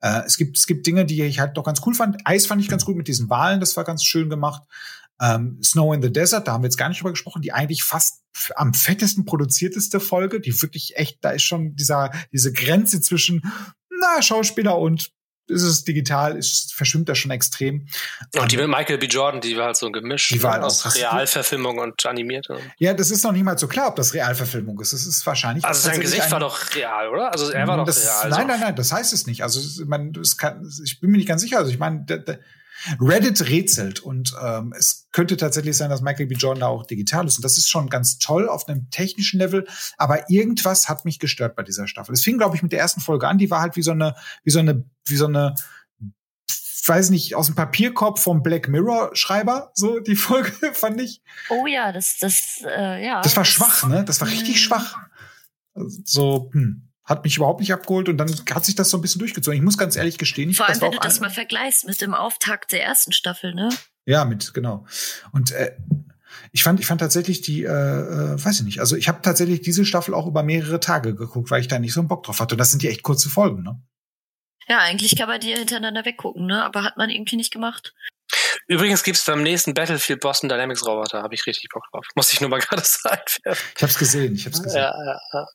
[0.00, 2.20] Äh, es gibt es gibt Dinge, die ich halt doch ganz cool fand.
[2.24, 4.62] Eis fand ich ganz gut mit diesen Wahlen, das war ganz schön gemacht.
[5.18, 7.82] Ähm, Snow in the Desert, da haben wir jetzt gar nicht drüber gesprochen, die eigentlich
[7.82, 8.22] fast
[8.54, 13.40] am fettesten produzierteste Folge, die wirklich echt, da ist schon dieser diese Grenze zwischen
[13.98, 15.15] na Schauspieler und
[15.48, 17.86] ist es digital, ist, verschwimmt das schon extrem.
[18.34, 19.06] Und die mit Michael B.
[19.06, 22.58] Jordan, die war halt so ein Gemisch die war halt aus Realverfilmung und animierte.
[22.78, 24.92] Ja, das ist noch nicht mal so klar, ob das Realverfilmung ist.
[24.92, 25.64] Das ist wahrscheinlich.
[25.64, 27.32] Also sein Gesicht war doch real, oder?
[27.32, 28.30] Also er war doch das, real.
[28.30, 29.42] Nein, nein, nein, das heißt es nicht.
[29.42, 31.58] Also man, das kann, ich bin mir nicht ganz sicher.
[31.58, 32.04] Also ich meine,
[33.00, 36.34] Reddit rätselt und ähm, es könnte tatsächlich sein, dass Michael B.
[36.34, 37.36] Jordan da auch digital ist.
[37.36, 39.66] Und das ist schon ganz toll auf einem technischen Level.
[39.96, 42.12] Aber irgendwas hat mich gestört bei dieser Staffel.
[42.12, 43.38] Es fing, glaube ich, mit der ersten Folge an.
[43.38, 45.54] Die war halt wie so eine, wie so eine, wie so eine
[46.88, 51.20] weiß nicht, aus dem Papierkorb vom Black Mirror Schreiber, so die Folge fand ich.
[51.48, 53.22] Oh ja, das, das, äh, ja.
[53.22, 54.04] Das war schwach, ne?
[54.04, 54.58] Das war richtig mhm.
[54.58, 54.96] schwach.
[56.04, 59.20] So, hm hat mich überhaupt nicht abgeholt und dann hat sich das so ein bisschen
[59.20, 59.56] durchgezogen.
[59.56, 60.52] Ich muss ganz ehrlich gestehen.
[60.52, 63.70] Vor allem, wenn du das mal vergleichst mit dem Auftakt der ersten Staffel, ne?
[64.04, 64.84] Ja, mit, genau.
[65.32, 65.76] Und äh,
[66.52, 69.60] ich fand, ich fand tatsächlich die, äh, äh, weiß ich nicht, also ich habe tatsächlich
[69.60, 72.40] diese Staffel auch über mehrere Tage geguckt, weil ich da nicht so einen Bock drauf
[72.40, 72.54] hatte.
[72.54, 73.80] Und das sind ja echt kurze Folgen, ne?
[74.68, 76.64] Ja, eigentlich kann man die hintereinander weggucken, ne?
[76.64, 77.94] Aber hat man irgendwie nicht gemacht.
[78.66, 82.04] Übrigens gibt's beim nächsten Battlefield Boston Dynamics Roboter, habe ich richtig Bock drauf.
[82.16, 83.22] Muss ich nur mal gerade sagen.
[83.76, 84.80] Ich hab's gesehen, ich hab's gesehen.
[84.80, 85.46] Ja, ja, ja.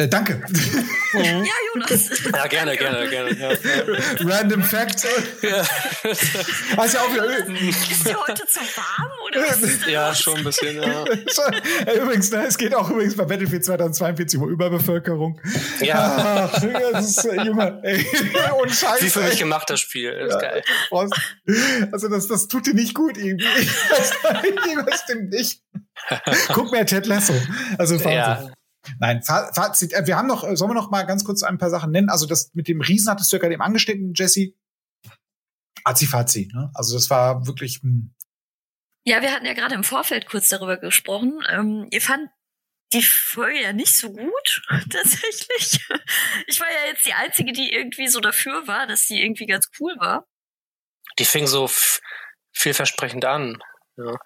[0.00, 0.42] Äh, danke.
[1.12, 1.42] Ja,
[1.74, 2.08] Jonas.
[2.32, 3.36] ja gerne, gerne, gerne.
[3.36, 3.50] Ja.
[4.20, 5.04] Random Fact.
[5.42, 5.64] Ja.
[6.76, 7.48] Hast ja auch wieder.
[7.90, 10.80] Ist dir heute zu warm oder ja, schon ein bisschen.
[10.80, 11.04] Ja.
[12.00, 15.40] Übrigens, ne, es geht auch übrigens bei Battlefield 2042 um Überbevölkerung.
[15.80, 16.48] ja.
[16.52, 16.60] Ach,
[16.92, 18.06] das ist, äh, Junge, ey,
[18.56, 19.02] ohne Scheiß.
[19.02, 20.16] Wie für mich gemacht das Spiel.
[20.16, 20.62] Das ist geil.
[21.90, 23.48] Also das, das tut dir nicht gut irgendwie.
[23.58, 24.12] Ich weiß
[24.44, 25.60] nicht, Irgendwas stimmt nicht.
[26.52, 27.34] Guck mir Ted Lasso.
[27.78, 28.52] Also Wahnsinn.
[28.98, 29.92] Nein, Fa- Fazit.
[29.92, 32.08] äh, Wir haben noch, äh, sollen wir noch mal ganz kurz ein paar Sachen nennen?
[32.08, 34.54] Also das mit dem Riesen hattest du ja gerade eben angeschnitten, Jesse.
[35.84, 36.70] Azi-Fazi, ne?
[36.74, 38.14] Also das war wirklich, hm,
[39.06, 41.42] Ja, wir hatten ja gerade im Vorfeld kurz darüber gesprochen.
[41.48, 42.28] Ähm, ihr fand
[42.92, 45.86] die Folge ja nicht so gut, tatsächlich.
[46.46, 49.68] Ich war ja jetzt die Einzige, die irgendwie so dafür war, dass die irgendwie ganz
[49.78, 50.26] cool war.
[51.18, 51.70] Die fing so
[52.52, 53.62] vielversprechend an.
[53.96, 54.16] Ja.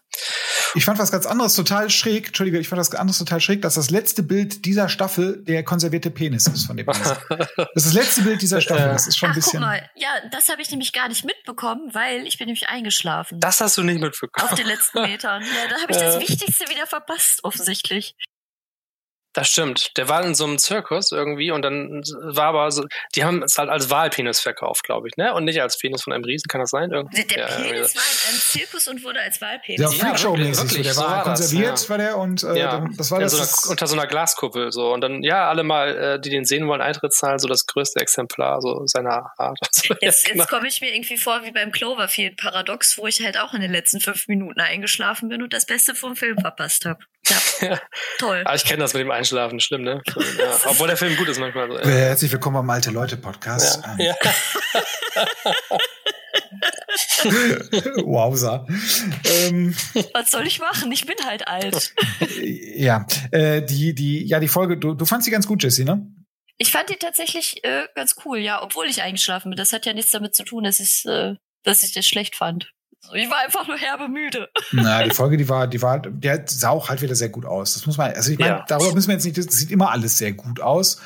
[0.77, 3.75] Ich fand was ganz anderes total schräg, Entschuldige, ich fand was anderes total schräg, dass
[3.75, 7.17] das letzte Bild dieser Staffel der konservierte Penis ist von dem Riesen.
[7.29, 9.61] Das ist das letzte Bild dieser Staffel, das ist schon ein Ach, guck bisschen.
[9.61, 9.89] mal.
[9.97, 13.39] Ja, das habe ich nämlich gar nicht mitbekommen, weil ich bin nämlich eingeschlafen.
[13.41, 14.57] Das hast du nicht auf mitbekommen.
[14.57, 15.43] den letzten Metern.
[15.43, 16.21] Ja, da habe ich das Äh.
[16.21, 18.17] Wichtigste wieder verpasst, offensichtlich.
[19.35, 19.97] Das stimmt.
[19.97, 23.59] Der war in so einem Zirkus irgendwie und dann war aber so, die haben es
[23.59, 25.35] halt als Wahlpenis verkauft, glaube ich, ne?
[25.35, 26.90] Und nicht als Penis von einem Riesen, kann das sein?
[26.90, 27.25] Irgendwie?
[27.25, 29.81] Der, der Ja, irgendwie Penis war in einem Zirkus und wurde als Wahlpenis.
[29.81, 30.62] Ja, Ja, Freakshow-mäßig.
[30.62, 30.83] wirklich, so.
[30.83, 31.88] Der so war, war das, konserviert, ja.
[31.88, 33.33] war der, und äh, ja, dann, das war das.
[33.33, 36.44] so einer, unter so einer Glaskuppel so und dann ja alle mal, äh, die den
[36.44, 39.59] sehen wollen, Eintritt zahlen, so das größte Exemplar so seiner Art.
[39.75, 40.42] So, Jetzt, ja, genau.
[40.44, 43.61] jetzt komme ich mir irgendwie vor wie beim Cloverfield Paradox, wo ich halt auch in
[43.61, 47.01] den letzten fünf Minuten eingeschlafen bin und das Beste vom Film verpasst habe.
[47.61, 47.81] Ja,
[48.19, 48.43] toll.
[48.47, 50.03] Ah, ich kenne das mit dem Einschlafen, schlimm, ne?
[50.39, 51.69] Ja, obwohl der Film gut ist manchmal.
[51.69, 51.95] So, äh, ja.
[52.09, 53.83] herzlich willkommen am Alte Leute Podcast.
[53.85, 53.93] Ja.
[53.93, 54.15] Ähm, Ja.
[58.05, 58.67] Wowza.
[59.25, 59.75] ähm,
[60.13, 60.93] Was soll ich machen?
[60.93, 61.95] Ich bin halt alt.
[62.31, 66.07] ja, äh, die, die, ja, die Folge, du, du fandst sie ganz gut, Jesse, ne?
[66.59, 69.57] Ich fand die tatsächlich äh, ganz cool, ja, obwohl ich eingeschlafen bin.
[69.57, 72.71] Das hat ja nichts damit zu tun, dass ich, äh, dass ich das schlecht fand.
[73.12, 74.49] Ich war einfach nur herbe müde.
[74.73, 77.75] Na, die Folge, die war, die war, der sah auch halt wieder sehr gut aus.
[77.75, 78.64] Das muss man, also ich meine, Ja.
[78.67, 81.01] darüber müssen wir jetzt nicht, das sieht immer alles sehr gut aus.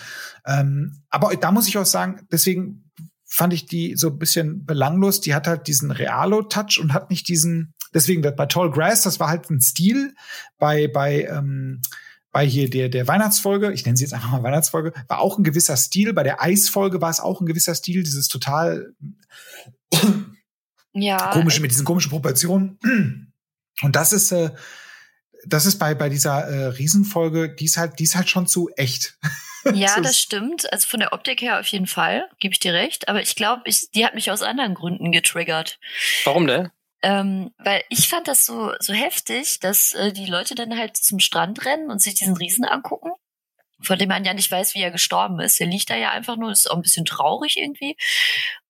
[0.46, 2.90] Ähm, aber da muss ich auch sagen, deswegen
[3.26, 5.20] fand ich die so ein bisschen belanglos.
[5.20, 9.28] Die hat halt diesen Realo-Touch und hat nicht diesen, deswegen bei Tall Grass, das war
[9.28, 10.14] halt ein Stil.
[10.58, 11.82] Bei, bei, ähm,
[12.32, 15.44] bei hier der, der Weihnachtsfolge, ich nenne sie jetzt einfach mal Weihnachtsfolge, war auch ein
[15.44, 16.12] gewisser Stil.
[16.14, 18.94] Bei der Eisfolge war es auch ein gewisser Stil, dieses total
[21.00, 21.30] Ja.
[21.32, 22.78] komische, mit diesen komischen Proportionen.
[23.82, 24.50] Und das ist, äh,
[25.46, 28.68] das ist bei, bei dieser äh, Riesenfolge, die ist halt, die ist halt schon zu
[28.76, 29.18] echt.
[29.74, 30.72] Ja, Das stimmt.
[30.72, 33.08] Also von der Optik her auf jeden Fall, gebe ich dir recht.
[33.08, 35.78] Aber ich glaube, ich, die hat mich aus anderen Gründen getriggert.
[36.24, 36.70] Warum denn?
[37.02, 41.20] Ähm, weil ich fand das so, so heftig, dass äh, die Leute dann halt zum
[41.20, 43.10] Strand rennen und sich diesen Riesen angucken,
[43.82, 45.60] von dem man ja nicht weiß, wie er gestorben ist.
[45.60, 47.96] Der liegt da ja einfach nur, ist auch ein bisschen traurig irgendwie.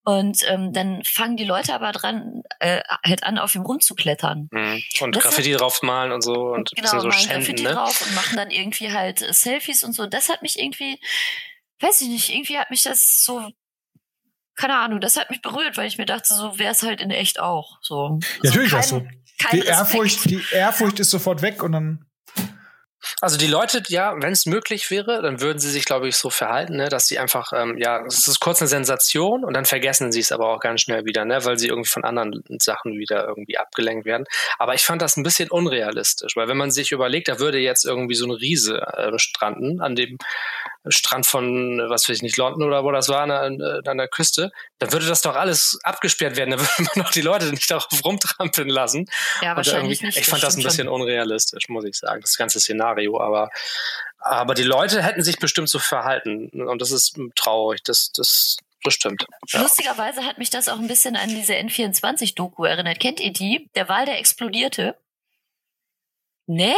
[0.08, 4.48] Und ähm, dann fangen die Leute aber dran, äh, halt an, auf ihm rumzuklettern.
[4.50, 4.82] Hm.
[5.02, 7.72] Und Das Graffiti draufmalen und so und genau, bisschen so malen schänden, Graffiti ne?
[7.74, 10.06] drauf und machen dann irgendwie halt äh, Selfies und so.
[10.06, 10.98] Das hat mich irgendwie,
[11.80, 13.50] weiß ich nicht, irgendwie hat mich das so,
[14.54, 17.10] keine Ahnung, das hat mich berührt, weil ich mir dachte, so wäre es halt in
[17.10, 17.76] echt auch.
[17.82, 18.18] So.
[18.42, 19.06] Ja, natürlich kein, ist das so.
[19.38, 22.06] Kein Die Ehrfurcht, die Ehrfurcht ist sofort weg und dann.
[23.20, 26.30] Also die Leute, ja, wenn es möglich wäre, dann würden sie sich, glaube ich, so
[26.30, 30.10] verhalten, ne, dass sie einfach, ähm, ja, es ist kurz eine Sensation und dann vergessen
[30.12, 33.26] sie es aber auch ganz schnell wieder, ne, weil sie irgendwie von anderen Sachen wieder
[33.26, 34.24] irgendwie abgelenkt werden.
[34.58, 37.84] Aber ich fand das ein bisschen unrealistisch, weil wenn man sich überlegt, da würde jetzt
[37.84, 40.18] irgendwie so ein Riese äh, stranden an dem
[40.88, 44.08] Strand von, was weiß ich nicht, London oder wo das war, an, der- an der
[44.08, 47.70] Küste, dann würde das doch alles abgesperrt werden, dann würde man doch die Leute nicht
[47.70, 49.06] darauf rumtrampeln lassen.
[49.42, 50.16] Ja, wahrscheinlich nicht.
[50.16, 50.94] Ich fand das ein bisschen schon.
[51.02, 53.20] unrealistisch, muss ich sagen, das ganze Szenario.
[53.20, 53.50] Aber,
[54.18, 56.48] aber die Leute hätten sich bestimmt so verhalten.
[56.50, 57.82] Und das ist traurig.
[57.82, 59.26] Das, das, das stimmt.
[59.48, 59.60] Ja.
[59.62, 63.00] Lustigerweise hat mich das auch ein bisschen an diese N24-Doku erinnert.
[63.00, 63.68] Kennt ihr die?
[63.74, 64.96] Der Wal, der explodierte.
[66.46, 66.74] Nee?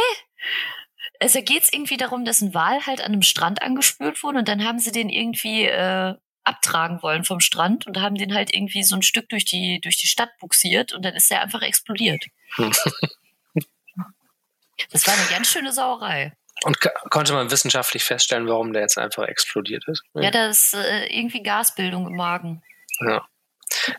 [1.21, 4.47] Also geht es irgendwie darum, dass ein Wal halt an einem Strand angespült wurde und
[4.47, 8.83] dann haben sie den irgendwie äh, abtragen wollen vom Strand und haben den halt irgendwie
[8.83, 12.25] so ein Stück durch die, durch die Stadt buxiert und dann ist er einfach explodiert.
[14.89, 16.33] Das war eine ganz schöne Sauerei.
[16.63, 16.79] Und
[17.11, 20.01] konnte man wissenschaftlich feststellen, warum der jetzt einfach explodiert ist.
[20.15, 22.63] Ja, das ist äh, irgendwie Gasbildung im Magen.
[22.99, 23.25] Ja.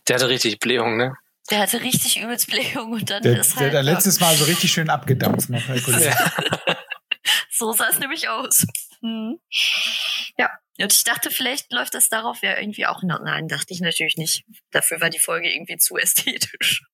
[0.09, 1.15] Der hatte richtig Blähung, ne?
[1.51, 3.73] Der hatte richtig übelst Blähung und dann Der, ist der, halt.
[3.75, 5.63] der ja, letztes Mal so richtig schön abgedampft noch.
[5.67, 6.15] Herr Kollege.
[7.63, 8.67] So sah es nämlich aus.
[9.01, 9.39] Hm.
[10.39, 13.21] Ja, Und ich dachte, vielleicht läuft das darauf ja irgendwie auch noch.
[13.23, 14.45] Nein, dachte ich natürlich nicht.
[14.71, 16.83] Dafür war die Folge irgendwie zu ästhetisch.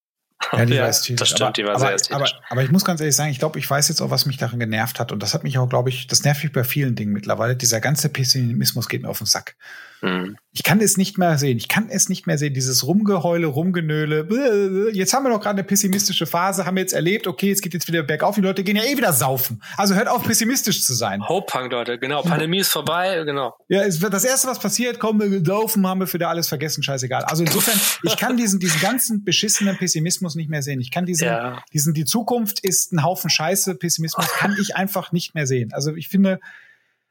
[0.52, 1.18] Ja, die Ja, war ästhetisch.
[1.18, 2.32] das stimmt, aber, die war aber, sehr ästhetisch.
[2.34, 4.36] Aber, aber ich muss ganz ehrlich sagen, ich glaube, ich weiß jetzt auch, was mich
[4.36, 5.10] daran genervt hat.
[5.10, 7.56] Und das hat mich auch, glaube ich, das nervt mich bei vielen Dingen mittlerweile.
[7.56, 9.56] Dieser ganze Pessimismus geht mir auf den Sack.
[10.00, 10.36] Hm.
[10.52, 11.56] Ich kann es nicht mehr sehen.
[11.56, 12.52] Ich kann es nicht mehr sehen.
[12.54, 14.90] Dieses Rumgeheule, Rumgenöle.
[14.92, 17.26] Jetzt haben wir doch gerade eine pessimistische Phase, haben wir jetzt erlebt.
[17.26, 18.34] Okay, es geht jetzt wieder bergauf.
[18.34, 19.62] Die Leute gehen ja eh wieder saufen.
[19.76, 21.26] Also hört auf, pessimistisch zu sein.
[21.28, 22.22] Hope Punk, Leute, genau.
[22.22, 23.54] Pandemie ist vorbei, genau.
[23.68, 26.48] Ja, es wird das erste, was passiert, kommen wir saufen, haben wir für da alles
[26.48, 27.24] vergessen, scheißegal.
[27.24, 30.80] Also insofern, ich kann diesen, diesen ganzen beschissenen Pessimismus nicht mehr sehen.
[30.80, 31.62] Ich kann diesen, Ja.
[31.72, 35.72] diesen, die Zukunft ist ein Haufen Scheiße, Pessimismus kann ich einfach nicht mehr sehen.
[35.72, 36.40] Also ich finde,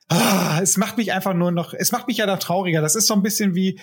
[0.09, 2.81] ah, es macht mich einfach nur noch, es macht mich ja noch trauriger.
[2.81, 3.79] Das ist so ein bisschen wie,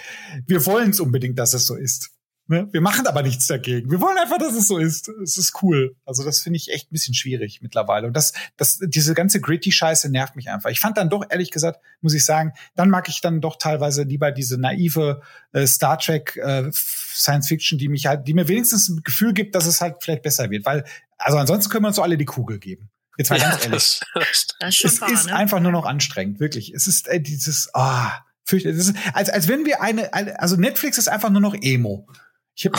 [0.46, 2.10] wir wollen es unbedingt, dass es so ist.
[2.46, 2.68] Ne?
[2.72, 3.90] Wir machen aber nichts dagegen.
[3.90, 5.08] Wir wollen einfach, dass es so ist.
[5.08, 5.96] Es ist cool.
[6.04, 8.06] Also das finde ich echt ein bisschen schwierig mittlerweile.
[8.06, 10.68] Und das, das, diese ganze gritty-Scheiße nervt mich einfach.
[10.68, 14.02] Ich fand dann doch, ehrlich gesagt, muss ich sagen, dann mag ich dann doch teilweise
[14.02, 18.90] lieber diese naive äh, Star Trek äh, Science Fiction, die mich halt, die mir wenigstens
[18.90, 20.66] ein Gefühl gibt, dass es halt vielleicht besser wird.
[20.66, 20.84] Weil,
[21.16, 22.90] also ansonsten können wir uns so alle die Kugel geben.
[23.16, 24.00] Jetzt mal ganz ehrlich.
[24.14, 25.36] das, ist Es wahr, ist ne?
[25.36, 26.72] einfach nur noch anstrengend, wirklich.
[26.72, 28.78] Es ist äh, dieses, ah, fürchterlich.
[28.78, 32.08] Es ist, als, als wenn wir eine, eine, also Netflix ist einfach nur noch Emo.
[32.54, 32.74] Ich hab,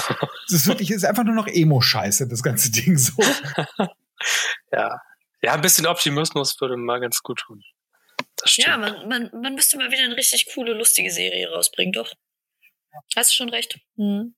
[0.47, 3.13] es ist wirklich, es ist einfach nur noch Emo-Scheiße, das ganze Ding so.
[4.71, 5.01] ja.
[5.41, 7.61] Ja, ein bisschen Optimismus würde mal ganz gut tun.
[8.37, 8.67] Das stimmt.
[8.67, 12.11] Ja, man, man, man müsste mal wieder eine richtig coole, lustige Serie rausbringen, doch.
[13.15, 13.79] Hast du schon recht.
[13.97, 14.35] Hm.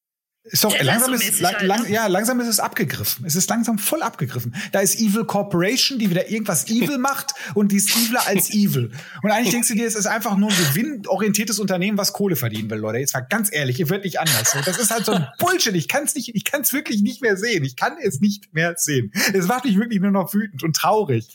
[0.49, 1.91] Ist doch langsam ist, lang, halt, lang, ne?
[1.91, 3.25] ja, langsam ist es abgegriffen.
[3.25, 4.55] Es ist langsam voll abgegriffen.
[4.71, 8.91] Da ist Evil Corporation, die wieder irgendwas evil macht und die ist eviler als evil.
[9.23, 12.69] Und eigentlich denkst du dir, es ist einfach nur ein gewinnorientiertes Unternehmen, was Kohle verdienen
[12.69, 12.99] will, Leute.
[12.99, 14.55] Jetzt mal ganz ehrlich, ihr wird nicht anders.
[14.65, 15.75] Das ist halt so ein Bullshit.
[15.75, 17.63] Ich kann es nicht, ich kann es wirklich nicht mehr sehen.
[17.63, 19.11] Ich kann es nicht mehr sehen.
[19.33, 21.27] Es macht mich wirklich nur noch wütend und traurig.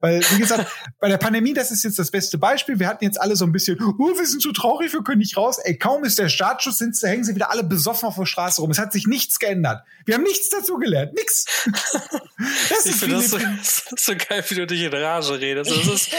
[0.00, 0.66] Weil, wie gesagt,
[1.00, 2.78] bei der Pandemie, das ist jetzt das beste Beispiel.
[2.78, 5.36] Wir hatten jetzt alle so ein bisschen, oh, wir sind so traurig, wir können nicht
[5.36, 5.58] raus.
[5.62, 8.70] Ey, kaum ist der Startschuss, sind, hängen sie wieder alle besoffen auf der Straße rum.
[8.70, 9.82] Es hat sich nichts geändert.
[10.04, 11.14] Wir haben nichts dazu gelernt.
[11.14, 11.44] Nix.
[12.68, 15.70] Das Ich ist finde das so, eine- so geil, wie du dich in Rage redest.
[15.70, 16.10] Das ist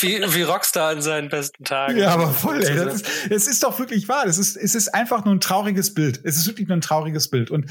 [0.00, 1.98] wie, wie Rockstar in seinen besten Tagen.
[1.98, 2.76] Ja, aber voll, ey.
[2.76, 4.26] Das ist, es ist doch wirklich wahr.
[4.26, 6.20] Es ist, es ist einfach nur ein trauriges Bild.
[6.22, 7.50] Es ist wirklich nur ein trauriges Bild.
[7.50, 7.66] Und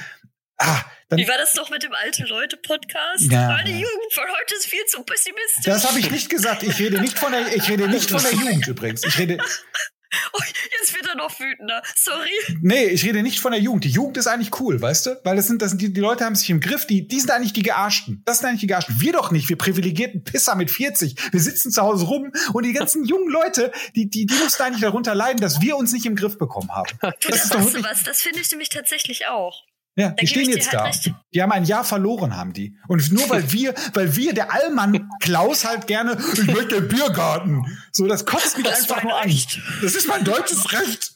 [0.57, 3.31] ah, dann, Wie war das noch mit dem Alte-Leute-Podcast?
[3.31, 3.47] Ja.
[3.49, 5.63] Meine Jugend von heute ist viel zu pessimistisch.
[5.65, 6.63] das habe ich nicht gesagt.
[6.63, 9.03] Ich rede nicht von der, ich rede nicht von der Jugend übrigens.
[9.03, 9.37] Ich rede,
[10.33, 10.39] oh,
[10.79, 11.83] jetzt wird er noch wütender.
[11.95, 12.31] Sorry.
[12.61, 13.83] nee, ich rede nicht von der Jugend.
[13.83, 15.21] Die Jugend ist eigentlich cool, weißt du?
[15.23, 16.87] Weil das sind, das sind die, die Leute haben sich im Griff.
[16.87, 18.23] Die, die sind eigentlich die Gearschten.
[18.25, 18.99] Das sind eigentlich die Gearschten.
[18.99, 19.49] Wir doch nicht.
[19.49, 21.31] Wir privilegierten Pisser mit 40.
[21.31, 24.81] Wir sitzen zu Hause rum und die ganzen jungen Leute, die, die, die mussten eigentlich
[24.81, 26.89] darunter leiden, dass wir uns nicht im Griff bekommen haben.
[27.01, 28.03] Du, Das das ist doch wirklich, was?
[28.03, 29.63] Das finde ich nämlich tatsächlich auch.
[29.97, 30.83] Ja, Da die stehen jetzt halt da.
[30.83, 31.13] recht.
[31.33, 32.75] Die haben ein Jahr verloren, haben die.
[32.87, 37.65] Und nur weil wir, weil wir, der Allmann Klaus halt gerne, ich möchte den Biergarten.
[37.93, 39.23] So, das kotzt mich Das einfach nur an.
[39.23, 39.61] Recht.
[39.81, 41.13] Das ist mein deutsches Recht.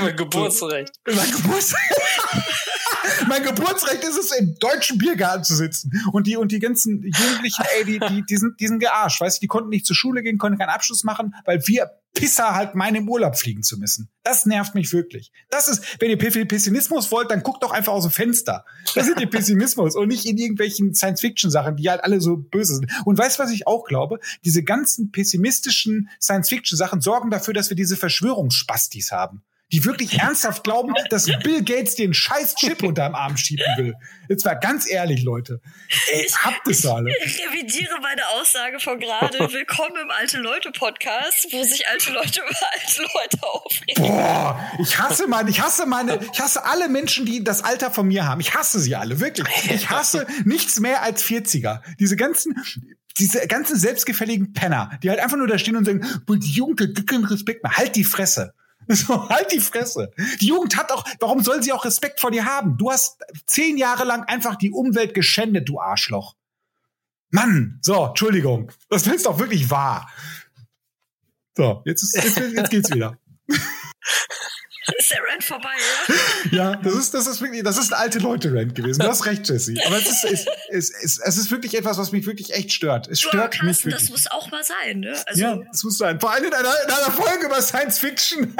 [0.00, 0.92] Mein Geburtsrecht.
[1.06, 2.00] Mein Geburtsrecht.
[3.28, 5.92] mein Geburtsrecht ist es, im deutschen Biergarten zu sitzen.
[6.12, 9.20] Und die, und die ganzen Jugendlichen, ey, die, die, die sind, die sind gearscht.
[9.20, 12.54] Weißt du, die konnten nicht zur Schule gehen, konnten keinen Abschluss machen, weil wir Pisser
[12.54, 14.10] halt meinen im Urlaub fliegen zu müssen.
[14.22, 15.32] Das nervt mich wirklich.
[15.48, 18.64] Das ist, wenn ihr Pessimismus wollt, dann guckt doch einfach aus dem Fenster.
[18.94, 22.90] Das ist ihr Pessimismus und nicht in irgendwelchen Science-Fiction-Sachen, die halt alle so böse sind.
[23.04, 24.20] Und weißt du, was ich auch glaube?
[24.44, 29.42] Diese ganzen pessimistischen Science-Fiction-Sachen sorgen dafür, dass wir diese Verschwörungsspastis haben.
[29.72, 33.94] Die wirklich ernsthaft glauben, dass Bill Gates den scheiß Chip unterm Arm schieben will.
[34.28, 35.62] Jetzt mal ganz ehrlich, Leute.
[36.12, 37.10] Ey, habt es alle.
[37.24, 39.38] Ich revidiere meine Aussage von gerade.
[39.52, 44.04] Willkommen im Alte-Leute-Podcast, wo sich alte Leute über alte Leute aufregen.
[44.04, 48.06] Boah, ich hasse meine, ich hasse meine, ich hasse alle Menschen, die das Alter von
[48.06, 48.42] mir haben.
[48.42, 49.48] Ich hasse sie alle, wirklich.
[49.70, 51.80] Ich hasse nichts mehr als 40er.
[51.98, 52.62] Diese ganzen,
[53.16, 56.80] diese ganzen selbstgefälligen Penner, die halt einfach nur da stehen und sagen, "Boah, die Jugend
[56.82, 57.74] hat keinen Respekt mehr.
[57.74, 58.52] Halt die Fresse.
[58.88, 60.10] So, halt die Fresse.
[60.40, 62.76] Die Jugend hat auch, warum soll sie auch Respekt vor dir haben?
[62.76, 66.34] Du hast zehn Jahre lang einfach die Umwelt geschändet, du Arschloch.
[67.30, 68.70] Mann, so, Entschuldigung.
[68.90, 70.10] Das ist doch wirklich wahr.
[71.56, 73.18] So, jetzt, ist, jetzt, jetzt geht's wieder.
[74.98, 75.74] Ist der Rant vorbei,
[76.08, 76.14] ja?
[76.50, 79.00] Ja, das ist, das ist wirklich, das ist ein alte Leute-Rant gewesen.
[79.00, 79.74] Du hast recht, Jesse.
[79.86, 83.06] Aber es ist, es, es, es, es ist wirklich etwas, was mich wirklich echt stört.
[83.06, 84.10] Es stört mich Carsten, das wirklich.
[84.10, 85.14] muss auch mal sein, ne?
[85.26, 86.18] Also, ja, das muss sein.
[86.18, 88.56] Vor allem in einer, in einer Folge über Science Fiction.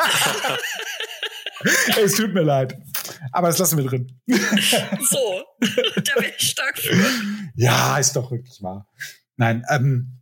[2.01, 2.79] es tut mir leid.
[3.33, 4.21] Aber das lassen wir drin.
[4.29, 5.45] so.
[5.61, 6.97] da bin ich stark für.
[7.57, 8.87] Ja, ist doch wirklich wahr.
[9.37, 10.22] Nein, ähm,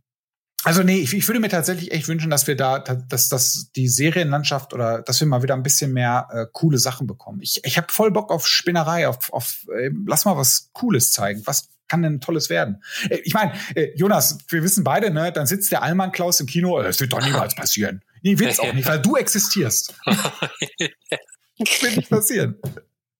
[0.63, 3.87] also nee, ich, ich würde mir tatsächlich echt wünschen, dass wir da, dass, dass die
[3.87, 7.39] Serienlandschaft oder dass wir mal wieder ein bisschen mehr äh, coole Sachen bekommen.
[7.41, 11.41] Ich, ich habe voll Bock auf Spinnerei, auf, auf äh, lass mal was Cooles zeigen.
[11.45, 12.83] Was kann denn Tolles werden?
[13.09, 16.45] Äh, ich meine, äh, Jonas, wir wissen beide, ne, dann sitzt der Allmann Klaus im
[16.45, 18.03] Kino, äh, das wird doch niemals passieren.
[18.21, 19.95] Nee, wird's auch nicht, weil du existierst.
[20.05, 22.55] wird nicht passieren.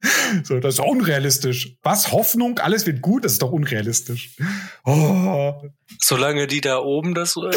[0.44, 1.78] So, das ist doch unrealistisch.
[1.84, 2.12] Was?
[2.12, 2.60] Hoffnung?
[2.60, 3.26] Alles wird gut?
[3.26, 4.36] Das ist doch unrealistisch.
[4.86, 5.54] Oh.
[6.00, 7.36] Solange die da oben das.
[7.36, 7.42] Äh,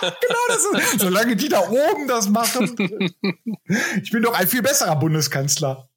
[0.00, 2.74] genau, das ist, solange die da oben das machen.
[4.02, 5.88] Ich bin doch ein viel besserer Bundeskanzler.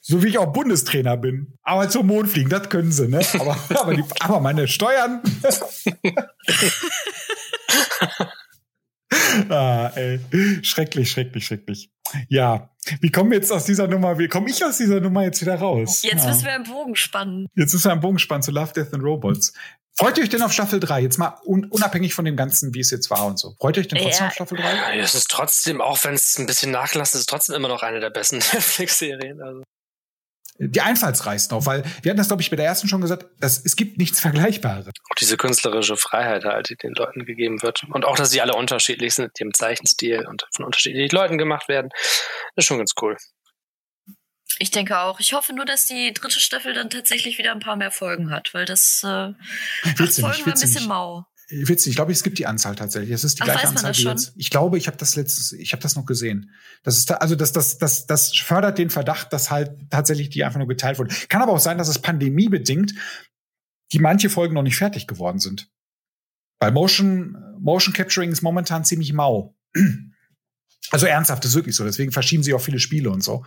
[0.00, 1.58] So wie ich auch Bundestrainer bin.
[1.62, 3.20] Aber zum Mond fliegen, das können sie, ne?
[3.40, 5.22] Aber, aber, die, aber meine Steuern.
[9.50, 10.20] ah, ey.
[10.62, 11.90] Schrecklich, schrecklich, schrecklich.
[12.28, 12.70] Ja,
[13.00, 15.56] wie kommen wir jetzt aus dieser Nummer, wie komme ich aus dieser Nummer jetzt wieder
[15.56, 16.02] raus?
[16.02, 16.30] Jetzt ja.
[16.30, 17.46] müssen wir einen Bogen spannen.
[17.54, 19.52] Jetzt müssen wir einen Bogen spannen zu Love, Death and Robots.
[19.96, 21.02] Freut ihr euch denn auf Staffel 3?
[21.02, 23.54] Jetzt mal un unabhängig von dem Ganzen, wie es jetzt war und so.
[23.60, 24.26] Freut ihr euch denn trotzdem ja.
[24.26, 24.74] auf Staffel 3?
[24.74, 27.82] Ja, es ist trotzdem, auch wenn es ein bisschen nachgelassen ist, ist trotzdem immer noch
[27.82, 29.40] eine der besten Netflix-Serien.
[29.40, 29.62] Also
[30.58, 33.64] die einfallsreichsten auch, weil wir hatten das, glaube ich, bei der ersten schon gesagt, dass
[33.64, 34.86] es gibt nichts Vergleichbares.
[34.86, 37.82] Auch diese künstlerische Freiheit halt, die den Leuten gegeben wird.
[37.90, 41.90] Und auch, dass sie alle unterschiedlich sind, dem Zeichenstil und von unterschiedlichen Leuten gemacht werden,
[42.54, 43.16] ist schon ganz cool.
[44.60, 45.18] Ich denke auch.
[45.18, 48.54] Ich hoffe nur, dass die dritte Staffel dann tatsächlich wieder ein paar mehr Folgen hat,
[48.54, 49.34] weil das äh, acht
[49.98, 50.86] Folgen war ein bisschen nicht.
[50.88, 51.26] mau.
[51.50, 53.10] Witzig, ich glaube, es gibt die Anzahl tatsächlich.
[53.10, 54.32] Es ist die Ach, gleiche Anzahl wie jetzt.
[54.36, 56.50] Ich glaube, ich habe das letztes, ich habe das noch gesehen.
[56.82, 60.58] Das ist also das, das, das, das fördert den Verdacht, dass halt tatsächlich die einfach
[60.58, 61.14] nur geteilt wurden.
[61.28, 62.94] Kann aber auch sein, dass es pandemiebedingt
[63.92, 65.70] die manche Folgen noch nicht fertig geworden sind.
[66.58, 69.54] Weil Motion, Motion Capturing ist momentan ziemlich mau.
[70.90, 71.84] Also ernsthaft, das ist wirklich so.
[71.84, 73.44] Deswegen verschieben sie auch viele Spiele und so.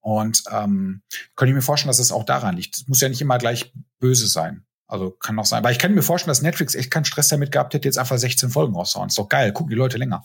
[0.00, 1.02] Und ähm,
[1.34, 2.76] könnte ich mir vorstellen, dass es auch daran liegt.
[2.76, 4.64] Es muss ja nicht immer gleich böse sein.
[4.86, 5.64] Also kann auch sein.
[5.64, 8.18] Weil ich kann mir vorstellen, dass Netflix echt keinen Stress damit gehabt hätte, jetzt einfach
[8.18, 9.08] 16 Folgen rauszuhauen.
[9.08, 10.22] Ist doch geil, gucken die Leute länger.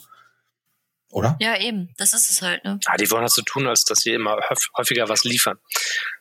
[1.12, 1.38] Oder?
[1.40, 1.90] Ja, eben.
[1.98, 2.80] Das ist es halt, ne?
[2.86, 4.38] Ja, die wollen das so tun, als dass sie immer
[4.78, 5.58] häufiger was liefern.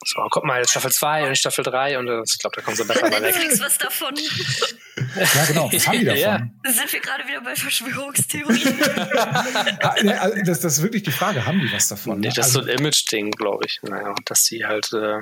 [0.03, 2.85] So, guck mal, jetzt Staffel 2 und Staffel 3 und ich glaube, da kommen sie
[2.85, 3.35] besser mal weg.
[3.35, 4.15] Netflix was davon.
[5.35, 5.71] ja, genau.
[5.71, 6.21] Was haben die davon?
[6.21, 6.73] Ja.
[6.73, 8.79] Sind wir gerade wieder bei Verschwörungstheorien?
[9.81, 12.21] Also, das, das ist wirklich die Frage, haben die was davon?
[12.21, 13.81] Nee, das ist so ein also Image-Ding, glaube ich.
[13.83, 15.19] Naja, dass sie halt äh,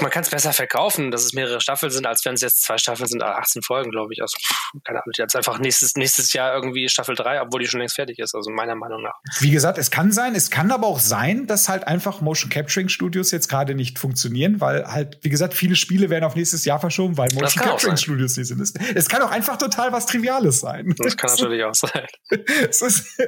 [0.00, 2.78] man kann es besser verkaufen, dass es mehrere Staffeln sind, als wenn es jetzt zwei
[2.78, 4.22] Staffeln sind, 18 Folgen, glaube ich.
[4.22, 4.36] Also,
[4.84, 8.18] keine Ahnung, jetzt einfach nächstes, nächstes Jahr irgendwie Staffel 3, obwohl die schon längst fertig
[8.18, 9.14] ist, also meiner Meinung nach.
[9.40, 12.88] Wie gesagt, es kann sein, es kann aber auch sein, dass halt einfach Motion Capturing
[12.88, 16.78] Studios jetzt gerade nicht funktionieren, weil halt, wie gesagt, viele Spiele werden auf nächstes Jahr
[16.78, 18.60] verschoben, weil Motion Capturing Studios nicht sind.
[18.94, 20.94] Es kann auch einfach total was Triviales sein.
[20.98, 22.06] Das kann natürlich auch sein.
[22.68, 23.18] ist,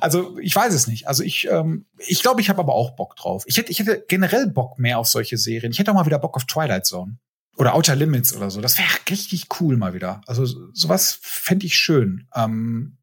[0.00, 1.06] also, ich weiß es nicht.
[1.06, 3.44] Also, ich, ähm, ich glaube, ich habe aber auch Bock drauf.
[3.46, 5.72] Ich hätte, ich hätte generell Bock mehr auf solche Serien.
[5.72, 7.18] Ich hätte auch mal wieder Bock auf Twilight Zone.
[7.56, 8.60] Oder Outer Limits oder so.
[8.60, 10.22] Das wäre richtig cool mal wieder.
[10.26, 12.28] Also sowas fände ich schön.
[12.34, 12.98] Ähm,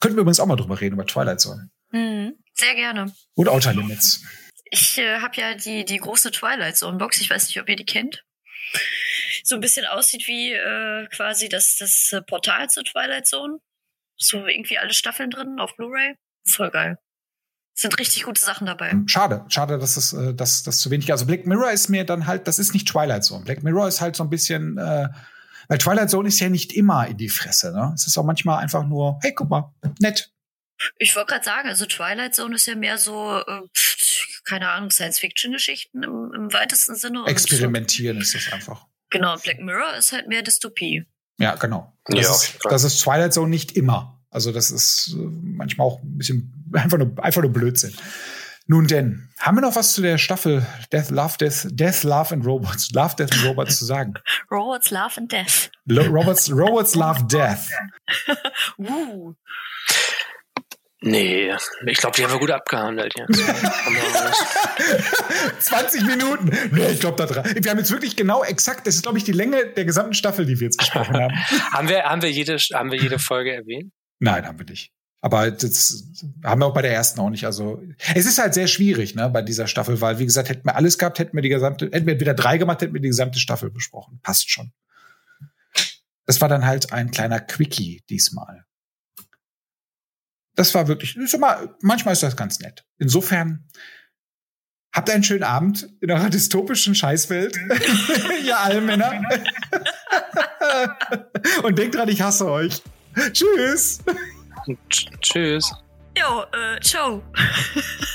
[0.00, 1.70] könnten wir übrigens auch mal drüber reden, über Twilight Zone.
[1.90, 3.12] Mhm, sehr gerne.
[3.34, 4.24] Und Outer Limits.
[4.70, 7.20] Ich äh, habe ja die, die große Twilight Zone Box.
[7.20, 8.24] Ich weiß nicht, ob ihr die kennt.
[9.44, 13.58] So ein bisschen aussieht wie äh, quasi das, das Portal zur Twilight Zone.
[14.16, 16.16] So irgendwie alle Staffeln drin auf Blu-ray.
[16.44, 16.98] Voll geil
[17.74, 18.90] sind richtig gute Sachen dabei.
[18.90, 21.10] Ähm, schade, schade, dass es äh, dass, dass zu wenig.
[21.10, 23.44] Also Black Mirror ist mir dann halt, das ist nicht Twilight Zone.
[23.44, 25.08] Black Mirror ist halt so ein bisschen, äh,
[25.68, 27.72] weil Twilight Zone ist ja nicht immer in die Fresse.
[27.72, 27.92] Ne?
[27.94, 30.30] Es ist auch manchmal einfach nur, hey, guck mal, nett.
[30.98, 33.62] Ich wollte gerade sagen, also Twilight Zone ist ja mehr so, äh,
[34.44, 37.24] keine Ahnung, Science-Fiction-Geschichten im, im, weitesten Sinne.
[37.26, 38.22] Experimentieren so.
[38.22, 38.86] ist das einfach.
[39.10, 41.06] Genau, Black Mirror ist halt mehr Dystopie.
[41.38, 41.92] Ja, genau.
[42.04, 44.20] Das, ja, ist, das ist Twilight Zone nicht immer.
[44.30, 47.94] Also das ist äh, manchmal auch ein bisschen einfach nur, einfach nur Blödsinn.
[48.66, 52.46] Nun denn, haben wir noch was zu der Staffel Death, Love, Death, Death, Love and
[52.46, 54.14] Robots, Love, Death and Robots zu sagen?
[54.50, 55.70] Robots, Love and Death.
[55.84, 57.68] Lo Robots, Robots, Love, Death.
[58.78, 59.34] uh.
[61.06, 61.52] Nee,
[61.86, 63.38] ich glaube, die haben wir gut abgehandelt jetzt.
[65.58, 66.50] 20 Minuten.
[66.72, 67.44] Nee, ich glaube da dran.
[67.62, 70.46] Wir haben jetzt wirklich genau exakt, das ist, glaube ich, die Länge der gesamten Staffel,
[70.46, 71.34] die wir jetzt gesprochen haben.
[71.72, 73.92] haben, wir, haben, wir jede, haben wir jede Folge erwähnt?
[74.18, 74.94] Nein, haben wir nicht.
[75.24, 76.04] Aber das
[76.44, 77.46] haben wir auch bei der ersten auch nicht.
[77.46, 77.82] Also
[78.14, 80.98] es ist halt sehr schwierig, ne, bei dieser Staffel, weil wie gesagt, hätten wir alles
[80.98, 83.70] gehabt, hätten wir die gesamte, hätten wir wieder drei gemacht, hätten wir die gesamte Staffel
[83.70, 84.20] besprochen.
[84.22, 84.74] Passt schon.
[86.26, 88.66] Das war dann halt ein kleiner Quickie diesmal.
[90.56, 92.84] Das war wirklich, ist immer, manchmal ist das ganz nett.
[92.98, 93.66] Insofern
[94.92, 97.58] habt einen schönen Abend in eurer dystopischen Scheißwelt,
[98.44, 99.22] ihr allen Männer.
[101.62, 102.82] Und denkt dran, ich hasse euch.
[103.32, 104.00] Tschüss.
[105.20, 105.72] Tschüss.
[106.16, 107.22] Jo, äh, ciao.